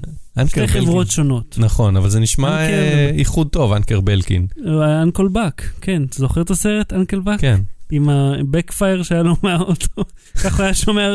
[0.46, 0.68] שתי.
[0.68, 1.54] חברות שונות.
[1.58, 4.46] נכון, אבל זה נשמע אה, איחוד טוב, אנקר בלקין.
[5.02, 6.02] Uncle Buck, כן.
[6.02, 7.40] אתה זוכר את הסרט Uncle Buck?
[7.40, 7.60] כן.
[7.90, 10.04] עם ה backfire שהיה לו מהאוטו.
[10.42, 11.08] ככה הוא היה שומע...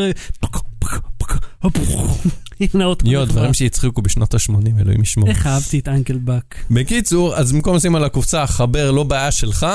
[2.60, 3.34] הנה האוטו יו, נחבא.
[3.34, 5.30] דברים שהצחיקו בשנות ה-80, אלוהים ישמור.
[5.30, 6.56] איך אהבתי את אנקל בק.
[6.72, 9.68] בקיצור, אז במקום לשים על הקופסה, חבר לא בעיה שלך,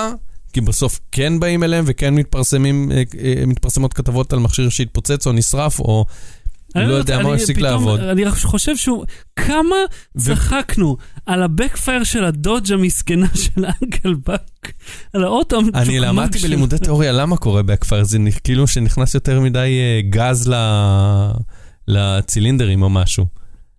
[0.52, 5.32] כי בסוף כן באים אליהם וכן מתפרסמים, אה, אה, מתפרסמות כתבות על מכשיר שהתפוצץ או
[5.32, 6.06] נשרף, או
[6.76, 8.00] אני לא לא יודע מה אני הפסיק לעבוד.
[8.00, 9.04] אני חושב שהוא...
[9.46, 9.76] כמה
[10.18, 10.96] צחקנו
[11.26, 14.72] על הבקפייר של הדודג' המסכנה של אנקל בק.
[15.12, 16.48] על האוטו אני המצ'וקמק למדתי שלו.
[16.48, 20.52] בלימודי תיאוריה למה קורה בכפר, זה כאילו שנכנס יותר מדי אה, גז
[21.88, 23.26] לצילינדרים או משהו.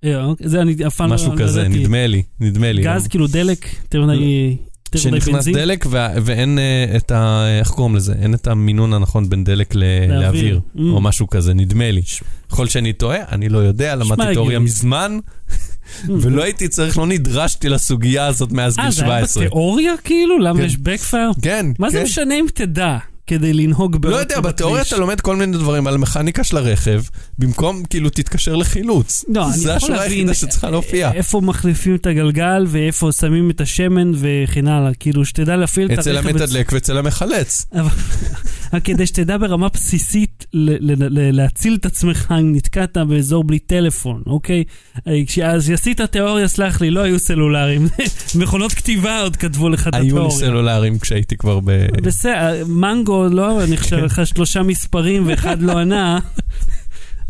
[0.03, 1.67] אה, אוקיי, זה אני אף פעם לא משהו לא כזה.
[1.67, 2.83] נדמה לי, נדמה לי.
[2.83, 4.57] גז כאילו דלק, יותר מדי...
[4.99, 5.47] שנכנס.
[5.47, 7.45] דלק וה- ואין אה, את ה...
[7.59, 8.13] איך קוראים לזה?
[8.21, 10.21] אין את המינון הנכון בין דלק ל- לאוויר.
[10.21, 10.79] לאוויר, Mm.
[10.95, 12.01] או משהו כזה, נדמה לי.
[12.51, 14.59] יכול שאני טועה, אני לא יודע, למדתי תיאוריה.
[14.59, 15.19] מזמן,
[16.07, 19.43] ולא הייתי צריך, לא נדרשתי לסוגיה הזאת מאז גיל אה, זה היה 17.
[19.45, 20.39] בתיאוריה כאילו?
[20.39, 20.65] למה כן.
[20.65, 21.31] יש בקפייר?
[21.41, 22.03] כן, מה זה כן.
[22.03, 22.97] משנה אם תדע
[23.27, 24.93] כדי לנהוג באוטו לא יודע, בתיאוריה בכביש?
[24.93, 27.01] אתה לומד כל מיני דברים על המכניקה של הרכב,
[27.39, 29.25] במקום כאילו תתקשר לחילוץ.
[29.27, 31.11] לא, אני יכול השורה להבין היחידה שצריכה להופיע.
[31.11, 34.93] איפה מחליפים את הגלגל ואיפה שמים את השמן וכן הלאה.
[34.93, 36.01] כאילו, שתדע להפעיל את הרכב...
[36.01, 37.65] אצל המתדלק ואצל המחלץ.
[38.83, 44.63] כדי שתדע ברמה בסיסית להציל את עצמך אם נתקעת באזור בלי טלפון, אוקיי?
[45.07, 45.13] אה,
[45.45, 47.87] אז עשית תיאוריה, סלח לי, לא היו סלולריים.
[48.39, 50.37] מכונות כתיבה עוד כתבו לך את היו לי התיאוריה.
[50.37, 51.71] סלולריים כשהייתי כבר ב...
[52.03, 56.19] בסדר, מנגו לא נחשב לך שלושה מספרים ואחד לא ענה.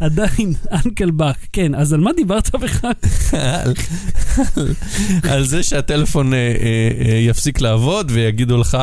[0.01, 1.35] עדיין, אנקל בק.
[1.53, 2.91] כן, אז על מה דיברת בכלל?
[5.23, 6.55] על- זה שהטלפון אה, אה,
[7.11, 8.77] אה, יפסיק לעבוד ויגידו לך,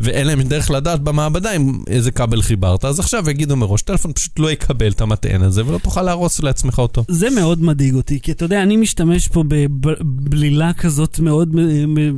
[0.00, 4.38] ואין להם דרך לדעת במעבדה עם איזה כבל חיברת, אז עכשיו יגידו מראש, טלפון פשוט
[4.38, 7.04] לא יקבל את המטען הזה ולא תוכל להרוס לעצמך אותו.
[7.08, 11.48] זה מאוד מדאיג אותי, כי אתה יודע, אני משתמש פה בבלילה כזאת מאוד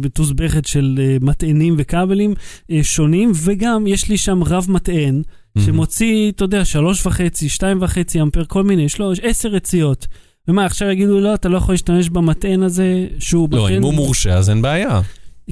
[0.01, 2.35] מתוסבכת של מטענים וכבלים
[2.83, 5.23] שונים, וגם יש לי שם רב מטען,
[5.67, 10.07] שמוציא, אתה יודע, שלוש וחצי, שתיים וחצי אמפר, כל מיני, יש לו עשר רציות.
[10.49, 13.69] ומה, עכשיו יגידו, לא, אתה לא יכול להשתמש במטען הזה, שהוא לא.
[13.71, 15.01] אם הוא מורשה אז אין בעיה.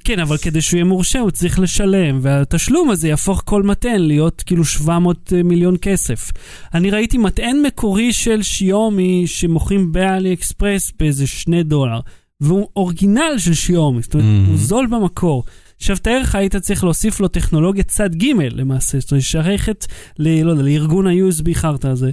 [0.05, 4.43] כן, אבל כדי שהוא יהיה מורשה הוא צריך לשלם, והתשלום הזה יהפוך כל מטען להיות
[4.47, 6.31] כאילו 700 מיליון כסף.
[6.75, 12.01] אני ראיתי מטען מקורי של שיומי שמוכרים באלי אקספרס באיזה 2 דולר,
[12.41, 14.49] והוא original של שיומי, זאת אומרת, Mhm.
[14.51, 15.45] הוא זול במקור.
[15.77, 19.87] עכשיו, תאר לך, היית צריך להוסיף לו טכנולוגיה צד ג' למעשה, זאת אומרת, שייכת
[20.19, 20.43] ל...
[20.43, 22.11] לא יודע, לארגון ה-USB חרטא הזה.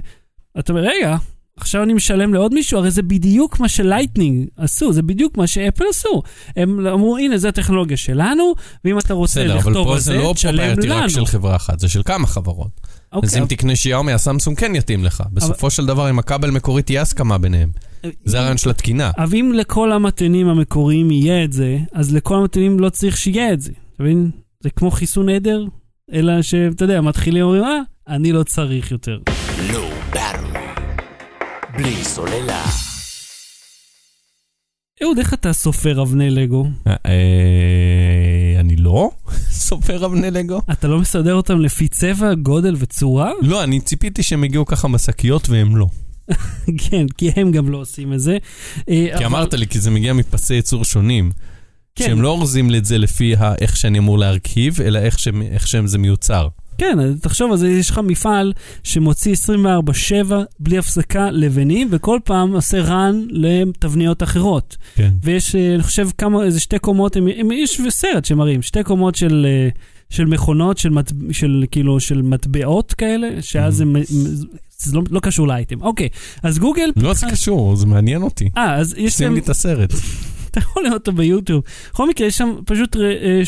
[0.58, 1.16] אתה אומר, רגע,
[1.56, 5.46] עכשיו אני משלם לעוד מישהו, הרי זה בדיוק מה ש Lightning עשו, זה בדיוק מה
[5.46, 6.22] שאפל עשו.
[6.56, 8.54] הם אמרו, הנה, זו הטכנולוגיה שלנו,
[8.84, 11.10] ואם אתה רוצה בסדר, אבל לכתוב פה על זה זה, לא תשלם property רק לנו.
[11.10, 12.80] של חברה אחת, זה של כמה חברות.
[13.14, 15.22] אז אוקיי, אם תקנה שיאומי, הסמסונג כן יתאים לך.
[15.32, 17.70] בסופו של דבר, עם הכבל מקורי תהיה הסכמה ביניהם.
[18.24, 19.10] זה הרעיון של התקינה.
[19.18, 23.60] אבל אם לכל המתנים המקוריים יהיה את זה, אז לכל המתנים לא צריך שיהיה את
[23.60, 23.72] זה.
[23.94, 24.30] אתה מבין?
[24.60, 25.64] זה כמו חיסון עדר,
[26.12, 29.18] אלא שאתה יודע, מתחילים אומרים, אה, אני לא צריך יותר.
[29.72, 29.90] לא.
[31.76, 32.83] בלי סוללה.
[35.04, 36.66] אהוד, איך אתה סופר אבני לגו?
[36.86, 39.10] אה, אה, אני לא
[39.66, 40.60] סופר אבני לגו.
[40.72, 43.30] אתה לא מסדר אותם לפי צבע, גודל וצורה?
[43.42, 45.86] לא, אני ציפיתי שהם יגיעו ככה בשקיות והם לא.
[46.78, 48.38] כן, כי הם גם לא עושים את זה.
[48.88, 51.30] אה, כי אמרת לי, כי זה מגיע מפסי ייצור שונים.
[51.94, 52.04] כן.
[52.04, 55.86] שהם לא אורזים את זה לפי איך שאני אמור להרכיב, אלא איך שהם- איך שהם
[55.86, 56.48] זה מיוצר.
[56.78, 58.52] כן, תחשוב על זה, יש לך מפעל
[58.82, 64.76] שמוציא 24/7 בלי הפסקה לבנים, וכל פעם עושה run לתבניות אחרות.
[64.94, 65.10] כן.
[65.22, 69.14] ויש, אה, אני חושב, כמה, איזה שתי קומות, הם, הם, יש סרט שמראים, שתי קומות
[69.14, 69.68] של, אה,
[70.10, 74.04] של מכונות, של, מט, של כאילו, של מטבעות כאלה, שאז מ- מ-
[74.78, 75.82] זה לא, לא קשור לאייטם.
[75.82, 76.08] אוקיי,
[76.42, 76.90] אז גוגל...
[76.96, 78.48] לא, זה קשור, זה מעניין אותי.
[78.56, 79.92] אה, אז יש שים להם, לי את הסרט.
[80.54, 81.62] אתה יכול לראות אותו ביוטיוב.
[81.90, 83.40] בכל מקרה, יש שם פשוט, אה, אה,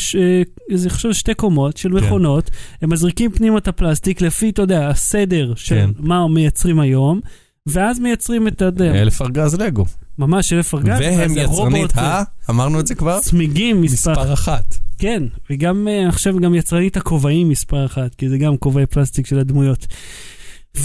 [0.71, 1.95] אה, חושב, שתי קומות של כן.
[1.95, 2.51] מכונות,
[2.81, 5.89] הם מזריקים פנימה את הפלסטיק לפי, אתה יודע, הסדר של כן.
[5.99, 7.19] מה מייצרים היום,
[7.67, 9.85] ואז מייצרים את, יודע, אלף ארגז לגו.
[10.19, 12.23] ממש אלף ארגז, והם יצרנית ה...
[12.49, 13.19] אמרנו את זה כבר?
[13.19, 14.77] צמיגים מספר מספר אחת.
[14.97, 19.39] כן, וגם, אה, עכשיו גם יצרנית הכובעים מספר אחת, כי זה גם כובעי פלסטיק של
[19.39, 19.87] הדמויות.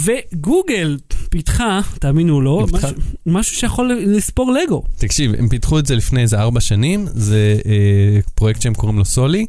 [0.04, 0.98] וגוגל
[1.30, 2.66] פיתחה, תאמינו או לא?
[2.72, 2.88] משהו,
[3.26, 4.82] משהו שיכול לספור לגו.
[4.96, 9.04] תקשיב, הם פיתחו את זה לפני איזה ארבע שנים, זה אה, פרויקט שהם קוראים לו
[9.04, 9.46] סולי,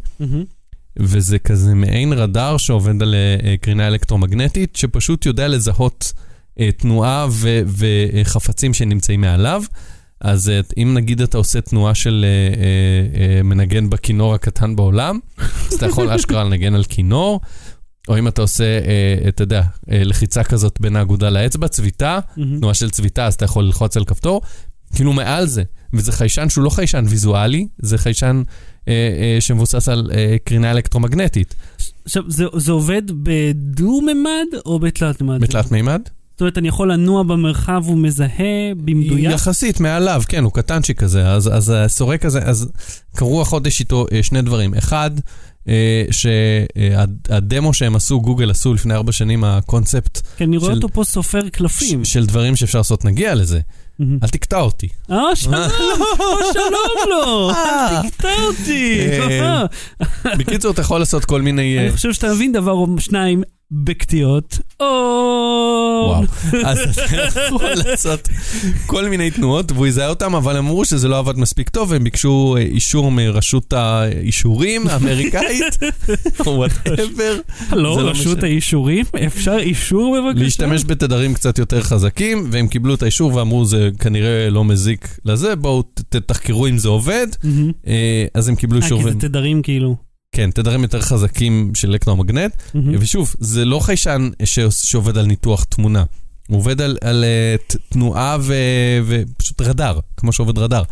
[0.99, 6.13] וזה כזה מעין רדאר שעובד על אה, אה, קרינה אלקטרומגנטית, שפשוט יודע לזהות
[6.59, 9.63] אה, תנועה ו- וחפצים שנמצאים מעליו.
[10.21, 15.19] אז אה, אם נגיד אתה עושה תנועה של אה, אה, אה, מנגן בכינור הקטן בעולם,
[15.37, 17.41] אז אתה יכול אשכרה לנגן על כינור,
[18.07, 22.59] או אם אתה עושה, אה, אתה יודע, אה, לחיצה כזאת בין האגודה לאצבע, צביטה, מהמם.
[22.59, 24.41] תנועה של צביטה, אז אתה יכול ללחוץ על כפתור,
[24.95, 25.63] כאילו מעל זה.
[25.93, 28.43] וזה חיישן שהוא לא חיישן ויזואלי, זה חיישן
[28.87, 31.55] אה, אה, שמבוסס על אה, קרינה אלקטרומגנטית.
[32.05, 35.41] עכשיו, זה, זה עובד בדו-ממד או בתלת ממד?
[35.41, 36.01] בתלת מימד?
[36.33, 39.31] זאת אומרת, אני יכול לנוע במרחב, הוא מזהה במדויק?
[39.31, 42.71] יחסית מעליו, כן, הוא קטנצ'יק כזה, אז, אז הסורק הזה, אז
[43.15, 44.73] קרו החודש איתו אה, שני דברים.
[44.73, 45.23] אחד, אה,
[46.11, 51.03] שהדמו שהם עשו, גוגל עשו לפני ארבע שנים, הקונספט כי אני רואה של- אותו פה
[51.03, 52.05] סופר קלפים.
[52.05, 53.59] של דברים שאפשר לעשות, נגיע לזה.
[54.01, 54.87] אל תקטע אותי.
[55.11, 55.69] אה, שלום, אה,
[56.53, 58.99] שלום לו, אל תקטע אותי.
[59.19, 59.63] אה,
[60.37, 61.77] בקיצור, אתה יכול לעשות כל מיני...
[61.77, 63.43] אה, אני חושב שאתה מבין דבר או שניים
[63.73, 64.59] בקטיעות.
[64.79, 64.85] או...
[66.07, 66.23] וואו.
[66.69, 68.29] אז אתה יכול לעשות
[68.85, 72.55] כל מיני תנועות, והוא יזהה אותם, אבל אמרו שזה לא עבד מספיק טוב, והם ביקשו
[72.57, 75.77] אה, אישור מרשות האישורים האמריקאית,
[76.45, 77.39] או וואטאבר,
[77.71, 78.43] לא, לא רשות.
[78.43, 79.05] האישורים?
[79.27, 80.43] אפשר אישור בבקשה?
[80.43, 85.55] להשתמש בתדרים קצת יותר חזקים, והם קיבלו את האישור ואמרו, זה כנראה לא מזיק לזה,
[85.55, 87.27] בואו תחקרו אם זה עובד.
[87.87, 90.12] אה, אז הם קיבלו אה, אישור, כי זה תדרים כאילו.
[90.33, 92.95] כן, תדרים יותר חזקים של אלקטרומגנט, מהמם.
[92.99, 96.03] ושוב, זה לא חיישן ש- שעובד על ניתוח תמונה.
[96.47, 97.55] הוא עובד על, על אה,
[97.89, 98.53] תנועה ו,
[99.05, 100.83] ופשוט רדאר, כמו שעובד רדאר.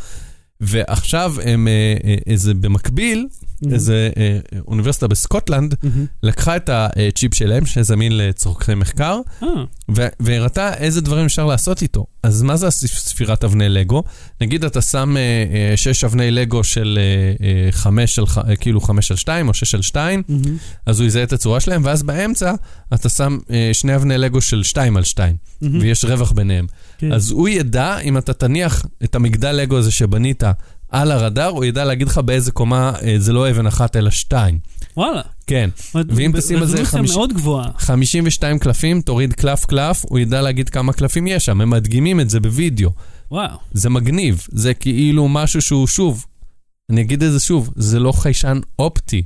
[0.62, 1.96] ועכשיו הם, אה,
[2.32, 3.28] אה, זה במקביל,
[3.72, 6.06] איזה אה, אוניברסיטה בסקוטלנד, מהמם.
[6.24, 9.48] לקחה את הצ'יפ שלהם, שזמין לצורכי מחקר, אה,
[9.96, 12.06] ו- והראתה איזה דברים אפשר לעשות איתו.
[12.24, 14.04] אז מה זה ספירת אבני לגו?
[14.42, 18.82] נגיד אתה שם אה, אה, שש אבני לגו של אה, אה, חמש על, אה, כאילו
[18.82, 20.58] חמש על שתיים או שש על שתיים, מהמם.
[20.86, 22.54] אז הוא יזהה את הצורה שלהם, ואז באמצע
[22.94, 25.80] אתה שם אה, שני אבני לגו של שתיים על שתיים, מהמם.
[25.82, 26.66] ויש רווח ביניהם.
[26.98, 27.12] כן.
[27.12, 30.44] אז הוא ידע, אם אתה תניח את המגדל לגו הזה שבנית
[30.92, 34.60] על הרדאר, הוא ידע להגיד לך באיזה קומה אה, זה לא אבן אחת אלא שתיים.
[34.98, 35.22] וואלה.
[35.48, 35.70] כן.
[35.96, 37.70] ואם תשים על זה רזולוציה חמיש- מאוד גבוהה.
[37.78, 42.30] 52 קלפים, תוריד קלף קלף, הוא ידע להגיד כמה קלפים יש שם, הם מדגימים את
[42.30, 42.90] זה בווידאו.
[43.32, 43.58] וואו.
[43.72, 46.26] זה מגניב, זה כאילו משהו שהוא שוב,
[46.92, 49.24] אני אגיד את זה שוב, זה לא חיישן אופטי.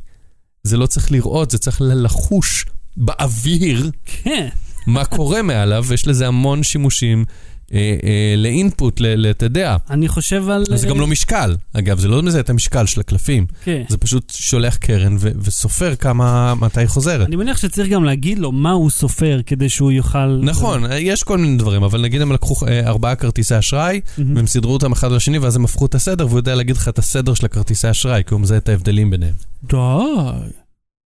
[0.64, 2.66] זה לא צריך לראות, זה צריך לחוש
[2.98, 4.48] באוויר כן.
[4.88, 7.26] מה קורה מעליו, ויש לזה המון שימושים
[7.74, 9.78] אה, אה, לאינפוט, אתה יודע.
[9.90, 10.66] אני חושב על...
[10.76, 13.84] זה גם לא משקל, אגב, זה לא מזהה את המשקל של הקלפים, כן.
[13.90, 17.28] זה פשוט שולח קרן ו- וסופר כמה, מתי היא חוזרת.
[17.28, 20.40] אני מניח שצריך גם להגיד לו מה הוא סופר כדי שהוא יוכל...
[20.42, 24.36] נכון, יש כל מיני דברים, אבל נגיד הם לקחו אה, ארבעה כרטיסי אשראי, מהמם.
[24.36, 27.00] והם סידרו אותם אחד לשני, ואז הם הפכו את הסדר, והוא יודע להגיד לך את
[27.00, 29.34] הסדר של הכרטיסי אשראי, כי הוא מזהה את ההבדלים ביניהם.
[29.64, 29.76] די.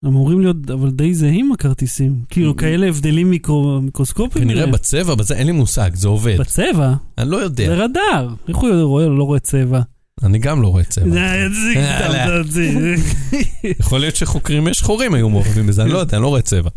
[0.07, 2.14] הם אמורים להיות אבל די זהים הכרטיסים.
[2.30, 4.44] כאילו כאלה הבדלים מיקרו- מיקרוסקופיים.
[4.44, 6.36] כנראה אה, בצבע, בזה אין לי מושג, זה עובד.
[6.40, 6.94] בצבע?
[7.18, 8.28] אני לא זה יודע, רדאר.
[8.48, 9.80] איך הוא רואה לא רואה צבע?
[10.22, 11.11] אני גם לא רואה צבע.
[11.11, 12.42] זה- זה-.
[12.44, 12.94] זה-
[13.80, 16.70] יכול להיות שחוקרים שחורים היו מעורבים בזה, אני לא יודע, אני לא רואה צבע.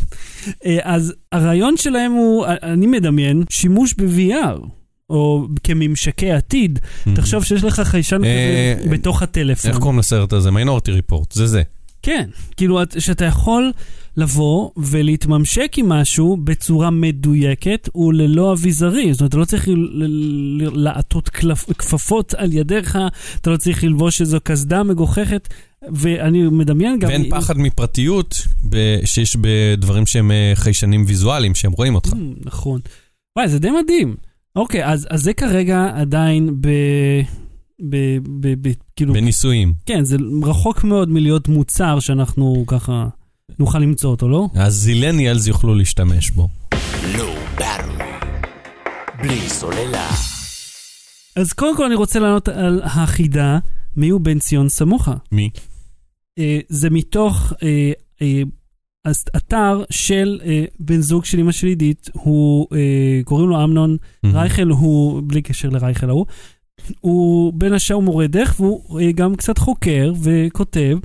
[0.66, 4.60] אה, אז הרעיון שלהם הוא, אני מדמיין, שימוש ב-VR.
[5.10, 6.80] או כממשקי עתיד,
[7.16, 9.72] תחשוב שיש לך חיישן אה, כזה בתוך הטלפון.
[9.72, 10.52] איך קוראים לסרט הזה?
[10.52, 11.62] מיינורטי ריפורט, זה זה.
[12.10, 13.72] כן, כאילו את- שאתה יכול
[14.18, 19.14] לבוא ולהתממשק עם משהו בצורה מדויקת וללא אביזרי.
[19.14, 19.68] זאת אומרת, אתה לא צריך
[20.74, 21.30] לעטות
[21.78, 22.98] כפפות על ידיך,
[23.42, 25.48] אתה לא צריך ללבוש איזו קסדה מגוחכת,
[25.94, 27.10] ואני מדמיין גם...
[27.10, 28.36] ואין פחד מפרטיות
[28.70, 32.10] ב- שיש בדברים שהם אה, חיישנים ויזואליים, שהם רואים אותך.
[32.14, 32.80] Mm, נכון.
[33.38, 34.16] וואי, זה די מדהים.
[34.56, 36.68] אוקיי, אז, אז זה כרגע עדיין ב...
[37.82, 37.96] ב...
[38.40, 38.68] ב...
[38.68, 38.72] ב...
[38.96, 39.14] כאילו...
[39.14, 39.74] בניסויים.
[39.86, 43.08] כן, זה רחוק מאוד מלהיות מוצר שאנחנו ככה
[43.60, 44.48] נוכל למצוא אותו, לא?
[44.56, 46.48] הזילניאלס יוכלו להשתמש בו.
[47.58, 48.04] Battery.
[49.22, 50.10] בלי סוללה.
[51.36, 53.60] אז קודם כל אני רוצה לענות על החידה,
[53.96, 55.16] מי הוא בן ציון סמוכה.
[55.32, 55.50] מי?
[56.40, 58.42] אה, זה מתוך אה, אה,
[59.06, 63.98] אז אתר של אה, בן זוג של אמא של עידית, הוא, אה, קוראים לו אמנון
[64.26, 66.26] רייכל, הוא, בלי קשר לרייכל ההוא,
[67.02, 70.98] הוא בין השאר מורה דרך, והוא אה, גם קצת חוקר וכותב.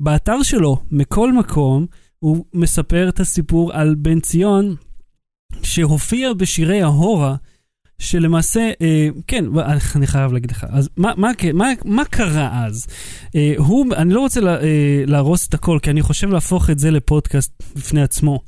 [0.00, 1.86] באתר שלו, מכל מקום,
[2.18, 4.74] הוא מספר את הסיפור על בן ציון,
[5.62, 7.36] שהופיע בשירי ההורה,
[7.98, 9.44] שלמעשה, אה, כן,
[9.96, 12.86] אני חייב להגיד לך, אז מה, מה, מה, מה קרה אז?
[13.36, 16.78] אה, הוא, אני לא רוצה לה, אה, להרוס את הכל, כי אני חושב להפוך את
[16.78, 18.40] זה לפודקאסט בפני עצמו.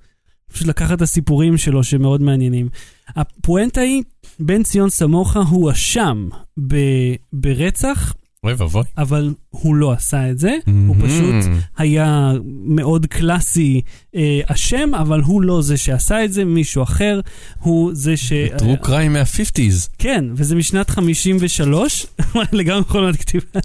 [0.53, 2.69] פשוט לקחת את הסיפורים שלו שמאוד מעניינים.
[3.09, 4.03] הפואנטה היא,
[4.41, 6.29] בן ציון סמוכה הואשם
[6.69, 8.15] ב- ברצח,
[8.45, 8.83] אוי ואבוי.
[8.99, 11.35] אבל הוא לא עשה את זה, הוא פשוט
[11.79, 12.33] היה
[12.65, 13.81] מאוד קלאסי
[14.17, 17.21] אה, אשם, אבל הוא לא זה שעשה את זה, מישהו אחר
[17.59, 18.33] הוא זה ש...
[18.59, 19.89] טרו קריים מה-50's.
[19.99, 22.07] כן, וזה משנת 53,
[22.53, 23.61] לגמרי יכול להיות כתיבה.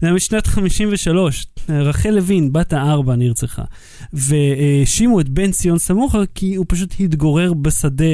[0.00, 3.62] זה היה משנת 53, רחל לוין, בת הארבע, נרצחה.
[4.12, 8.04] והאשימו את בן ציון סמוכה כי הוא פשוט התגורר בשדה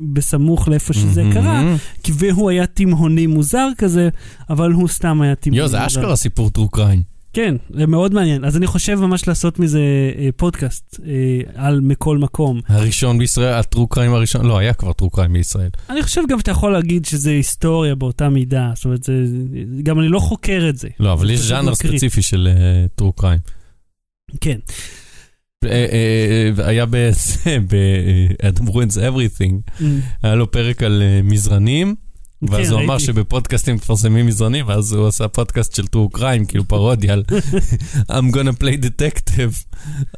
[0.00, 4.08] בסמוך לאיפה שזה קרה, כי- והוא היה תימהוני מוזר כזה,
[4.50, 5.78] אבל הוא סתם היה תימהוני יו, מוזר.
[5.78, 7.02] זה אשכרה סיפור טרו קריים.
[7.32, 8.44] כן, זה מאוד מעניין.
[8.44, 9.80] אז אני חושב ממש לעשות מזה
[10.18, 11.12] אה, פודקאסט אה,
[11.54, 12.60] על מכל מקום.
[12.68, 15.68] הראשון בישראל, הטרו קריים הראשון, לא, היה כבר טרו קריים בישראל.
[15.90, 19.12] אני חושב גם שאתה יכול להגיד שזה היסטוריה באותה מידה, זאת אומרת, זה,
[19.82, 20.88] גם אני לא חוקר את זה.
[21.00, 21.74] לא, אבל יש ז'אנר.
[21.74, 22.48] ספציפי של
[22.94, 23.40] טרו קריים.
[24.40, 24.58] כן.
[25.64, 26.96] אה, אה, היה ב...
[27.68, 29.84] ב- Ruins Everything,
[30.22, 31.94] היה לו פרק על אה, מזרנים.
[32.42, 32.98] ואז כן, הוא אמר.
[32.98, 37.22] שבפודקאסטים מפרסמים מזרנים, ואז הוא עשה פודקאסט של טרו קריים, כאילו פרודיה על
[38.12, 39.64] I'm gonna play detective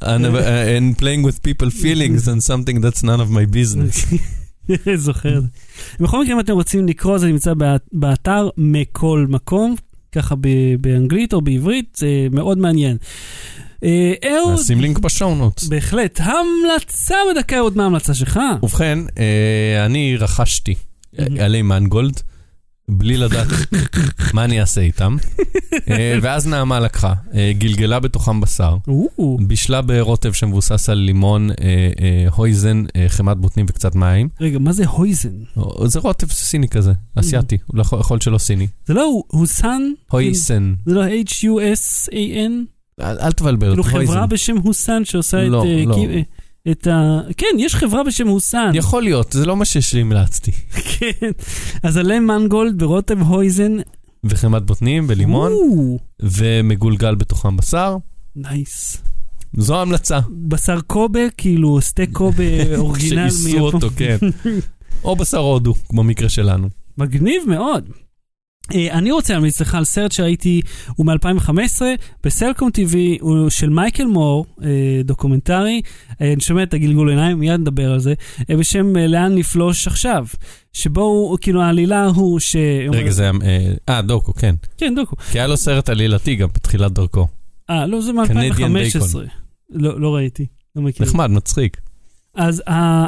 [0.02, 0.36] and, uh,
[0.78, 4.14] and playing with people feelings and something that's none of my business.
[4.96, 5.40] זוכר.
[6.00, 9.74] בכל מקרה, אם אתם רוצים לקרוא, זה נמצא בא- באתר מכל מקום,
[10.12, 10.34] ככה
[10.80, 12.96] באנגלית או בעברית, זה מאוד מעניין.
[13.84, 15.68] אה, אהוד, נשים לינק בשואו נוטס.
[15.68, 18.40] בהחלט, המלצה בדקה, אהוד, מה ההמלצה שלך?
[18.62, 20.74] ובכן, אה, אני רכשתי
[21.18, 22.20] אה, עלי מנגולד,
[22.88, 23.46] בלי לדעת
[24.34, 25.16] מה אני אעשה איתם,
[26.22, 27.12] ואז נעמה לקחה,
[27.58, 28.76] גלגלה בתוכם בשר,
[29.46, 31.50] בישלה ברוטב שמבוסס על לימון,
[32.34, 34.28] הויזן, חמת בוטנים וקצת מים.
[34.40, 35.42] רגע, מה זה הויזן?
[35.84, 38.66] זה רוטב סיני כזה, אסיאתי, יכול יכול להיות שלא סיני.
[38.86, 39.82] זה לא הוסן?
[40.10, 40.74] הויסן.
[40.86, 42.81] זה לא H-U-S-A-N?
[43.00, 43.84] אל אל תבלבל כאילו.
[43.84, 45.66] חברה בשם הוסן שעושה לא, את...
[45.68, 45.94] אה, לא.
[45.94, 46.22] כי-
[46.70, 47.20] את ה...
[47.36, 48.70] כן, יש חברה בשם הוסן.
[48.74, 50.52] יכול להיות, זה לא מה שיש לי המלצתי.
[50.98, 51.30] כן.
[51.82, 53.76] אז עלה מנגולד ברוטב הויסין.
[54.24, 57.96] וחמאת בוטנים בלימון, או, ומגולגל בתוכם בשר.
[58.36, 59.02] nice.
[59.56, 60.20] זו ההמלצה.
[60.48, 62.44] בשר קובה, כאילו סטייק קובה
[62.76, 63.30] original.
[63.30, 63.58] שאיסו.
[63.58, 64.16] אותו, כן.
[65.04, 66.68] או בשר הודו, כמו במקרה שלנו.
[66.98, 67.84] מגניב מאוד.
[68.74, 70.60] אה, אני רוצה להמליץ לך על סרט שראיתי,
[70.96, 71.82] הוא מ-2015,
[72.24, 74.68] בסלקום TV, הוא של מייקל מור, אה,
[75.04, 75.82] דוקומנטרי.
[76.20, 78.14] אה, אני שומע את הגלגול עיניים, מיד נדבר על זה,
[78.48, 80.26] בשם לאן נפלוש עכשיו.
[80.72, 82.56] שבו הוא, כאילו העלילה הוא ש...
[82.92, 83.32] רגע, זה היה...
[83.88, 84.54] אה, דוקו, כן.
[84.78, 85.16] כן, דוקו.
[85.16, 87.26] כי היה לו סרט עלילתי גם בתחילת דרכו.
[87.70, 89.16] אה, לא, זה Canadian מ-2015.
[89.70, 90.46] לא, לא ראיתי,
[90.76, 91.06] לא מכיר.
[91.06, 91.76] נחמד, מצחיק.
[92.34, 92.62] אז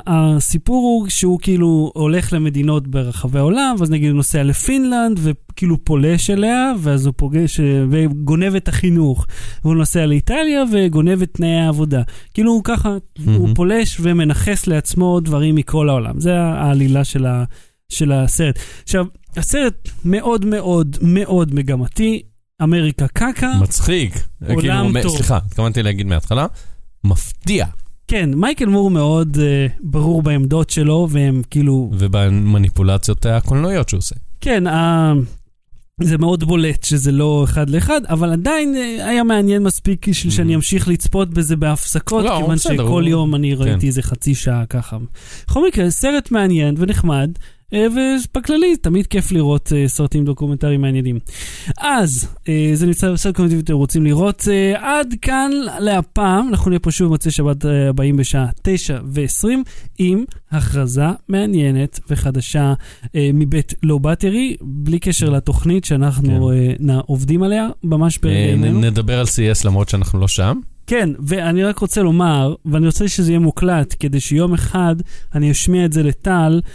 [0.06, 6.30] הסיפור הוא שהוא כאילו הולך למדינות ברחבי העולם, ואז נגיד הוא נוסע לפינלנד וכאילו פולש
[6.30, 7.60] אליה, ואז הוא פוגש
[7.90, 9.26] וגונב את החינוך.
[9.64, 12.02] והוא נוסע לאיטליה וגונב את תנאי העבודה.
[12.34, 13.54] כאילו הוא ככה, הוא מהמם.
[13.54, 16.20] פולש ומנכס לעצמו דברים מכל העולם.
[16.20, 17.44] זה העלילה של, ה,
[17.88, 18.58] של הסרט.
[18.82, 19.06] עכשיו,
[19.36, 22.22] הסרט מאוד מאוד מאוד מגמתי,
[22.62, 23.52] אמריקה קקה.
[23.62, 24.14] מצחיק.
[24.48, 25.16] עולם כאילו, טוב.
[25.16, 26.46] סליחה, התכוונתי להגיד מההתחלה.
[27.04, 27.66] מפתיע.
[28.08, 29.40] כן, מייקל מור מאוד uh,
[29.82, 34.14] ברור בעמדות שלו, והם כאילו ובמניפולציות הקולנועיות שהוא עושה.
[34.40, 35.12] כן, ה...
[36.02, 40.32] זה מאוד בולט שזה לא אחד לאחד, אבל עדיין אה, היה מעניין מספיק בשביל.
[40.32, 43.86] שאני אמשיך לצפות בזה בהפסקות, לא, כיוון בסדר, שכל הוא- יום אני ראיתי כן.
[43.86, 44.96] איזה חצי שעה ככה.
[45.46, 47.30] בכל מקרה, סרט מעניין ונחמד,
[47.74, 51.18] ובכללי, תמיד כיף לראות אה, סרטים דוקומנטריים מעניינים.
[51.78, 54.48] אז, אה, זה נמצא בסרט קומנטיבי, אתם רוצים לראות.
[54.50, 59.48] אה, עד כאן להפעם, אנחנו נהיה פה שוב במוצאי שבת אה, הבאים בשעה 9 ו-20,
[59.98, 62.74] עם הכרזה מעניינת וחדשה
[63.14, 68.54] אה, מבית לואו באטרי, בלי קשר לתוכנית שאנחנו אה, נ- עובדים עליה, ממש אה.
[68.56, 70.60] נ- נדבר על CS למרות שאנחנו לא שם.
[70.86, 74.96] כן, ואני רק רוצה לומר, ואני רוצה שזה יהיה מוקלט, כדי שיום אחד
[75.34, 76.70] אני אשמיע את זה לטל, אה,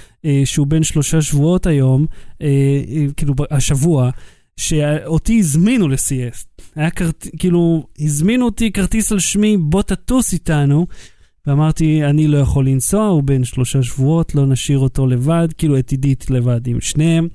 [0.45, 2.05] שהוא בן שלושה שבועות היום,
[2.41, 4.09] אה, אה, כאילו השבוע,
[4.57, 6.63] שאותי הזמינו ל-CS.
[6.75, 7.27] היה כרט...
[7.37, 10.87] כאילו, הזמינו אותי כרטיס על שמי, בוא תטוס איתנו.
[11.47, 15.91] ואמרתי, אני לא יכול לנסוע, הוא בן שלושה שבועות, לא נשאיר אותו לבד, כאילו את
[15.91, 17.27] עידית לבד עם שניהם.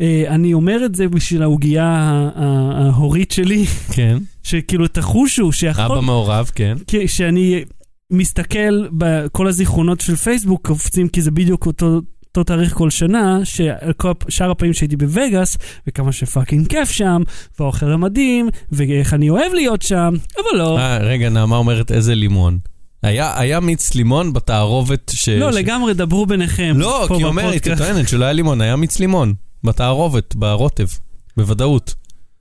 [0.00, 4.18] אה, אני אומר את זה בשביל העוגייה ההורית שלי, כן.
[4.42, 5.84] שכאילו תחושו שיכול...
[5.84, 6.76] אבא מעורב, כן.
[7.06, 7.64] שאני
[8.10, 12.00] מסתכל בכל הזיכרונות של פייסבוק קופצים כי זה בדיוק אותו,
[12.36, 17.22] אותו תאריך כל שנה, שכל שאר הפעמים שהייתי בווגאס, וכמה שפאקינג כיף שם,
[17.60, 20.78] והאוכל המדהים, ואיך אני אוהב להיות שם, אבל לא.
[20.78, 22.58] אה, רגע, נעמה אומרת איזה לימון.
[23.02, 25.28] היה היה מיץ לימון בתערובת ש...
[25.28, 26.74] לא, ש- לגמרי דברו ביניכם.
[26.78, 27.74] לא, כי היא אומרת, היא.
[27.76, 29.34] טוענת שלא היה לימון, היה מיץ לימון.
[29.64, 30.86] בתערובת, ברוטב.
[31.36, 31.94] בוודאות.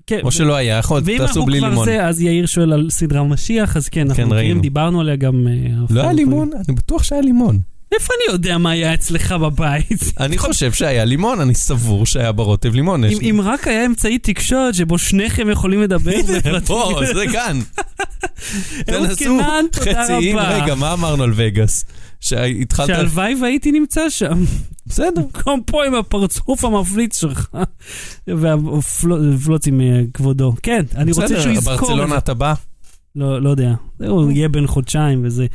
[0.07, 1.85] כן, או שלא היה, יכול, ואם תעשו אנחנו בלי כבר לימון.
[1.85, 4.61] זה, אז יאיר שואל על סדרה משיח, אז כן, אנחנו כן, מכירים, ראינו.
[4.61, 5.47] דיברנו עליה גם...
[5.47, 5.53] אה,
[5.89, 6.49] לא היה לימון?
[6.67, 7.59] אני בטוח שהיה לימון.
[7.95, 10.03] איפה אני יודע מה היה אצלך בבית?
[10.19, 13.03] אני חושב שהיה לימון, אני סבור שהיה ברוטב לימון.
[13.03, 16.59] אם, רק היה אמצעי תקשורת שבו שניכם יכולים לדבר בפרטים.
[16.65, 17.59] פה, זה כאן.
[18.93, 19.17] אהוד תנסו.
[19.17, 20.63] קינן, תודה חצי אם, רבה.
[20.63, 21.85] רגע, מה אמרנו על וגאס?
[22.19, 22.87] שהתחלת...
[22.87, 24.43] שהלוואי והייתי נמצא שם.
[24.85, 25.21] בסדר.
[25.21, 27.47] במקום פה עם הפרצוף המפליץ שלך.
[28.27, 30.53] והפלוצים אה, כבודו.
[30.63, 31.73] כן, אני רוצה בסדר, שהוא יזכור.
[31.73, 32.17] את ברצלונה זה.
[32.17, 32.53] אתה בא?
[33.15, 33.73] לא, לא יודע.
[33.99, 35.45] הוא יהיה בן חודשיים וזה.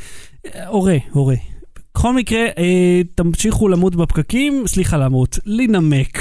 [0.45, 1.35] אה, הורה, הורה.
[1.95, 6.19] בכל מקרה, אה, תמשיכו למות בפקקים, סליחה למות, לנמק.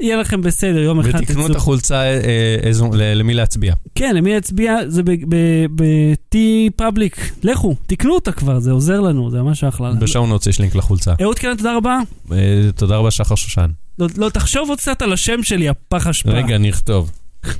[0.00, 1.56] יהיה לכם בסדר, יום אחד ותקנו את תצאו.
[1.56, 2.20] החולצה, אה,
[2.62, 3.74] איזו- ל- למי להצביע.
[3.94, 4.76] כן, למי להצביע?
[4.86, 6.36] זה ב-T
[6.76, 7.30] פאבליק.
[7.42, 9.92] לכו, תקנו אותה כבר, זה עוזר לנו, זה ממש אחלה.
[9.92, 11.14] בשעון נוטס יש לינק לחולצה.
[11.22, 11.98] אהוד קרן, תודה רבה.
[12.32, 12.36] אה,
[12.76, 13.66] תודה רבה, שחר שושן.
[13.98, 16.30] לא, לא, תחשוב עוד קצת על השם שלי, הפח אשפה.
[16.30, 17.10] רגע, אני אכתוב.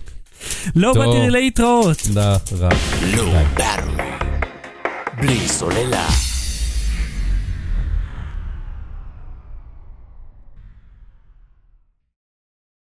[0.77, 0.93] לא.
[0.95, 1.97] באתי להתראות.
[2.09, 2.69] תודה רבה.
[5.21, 6.30] בלי סוללה.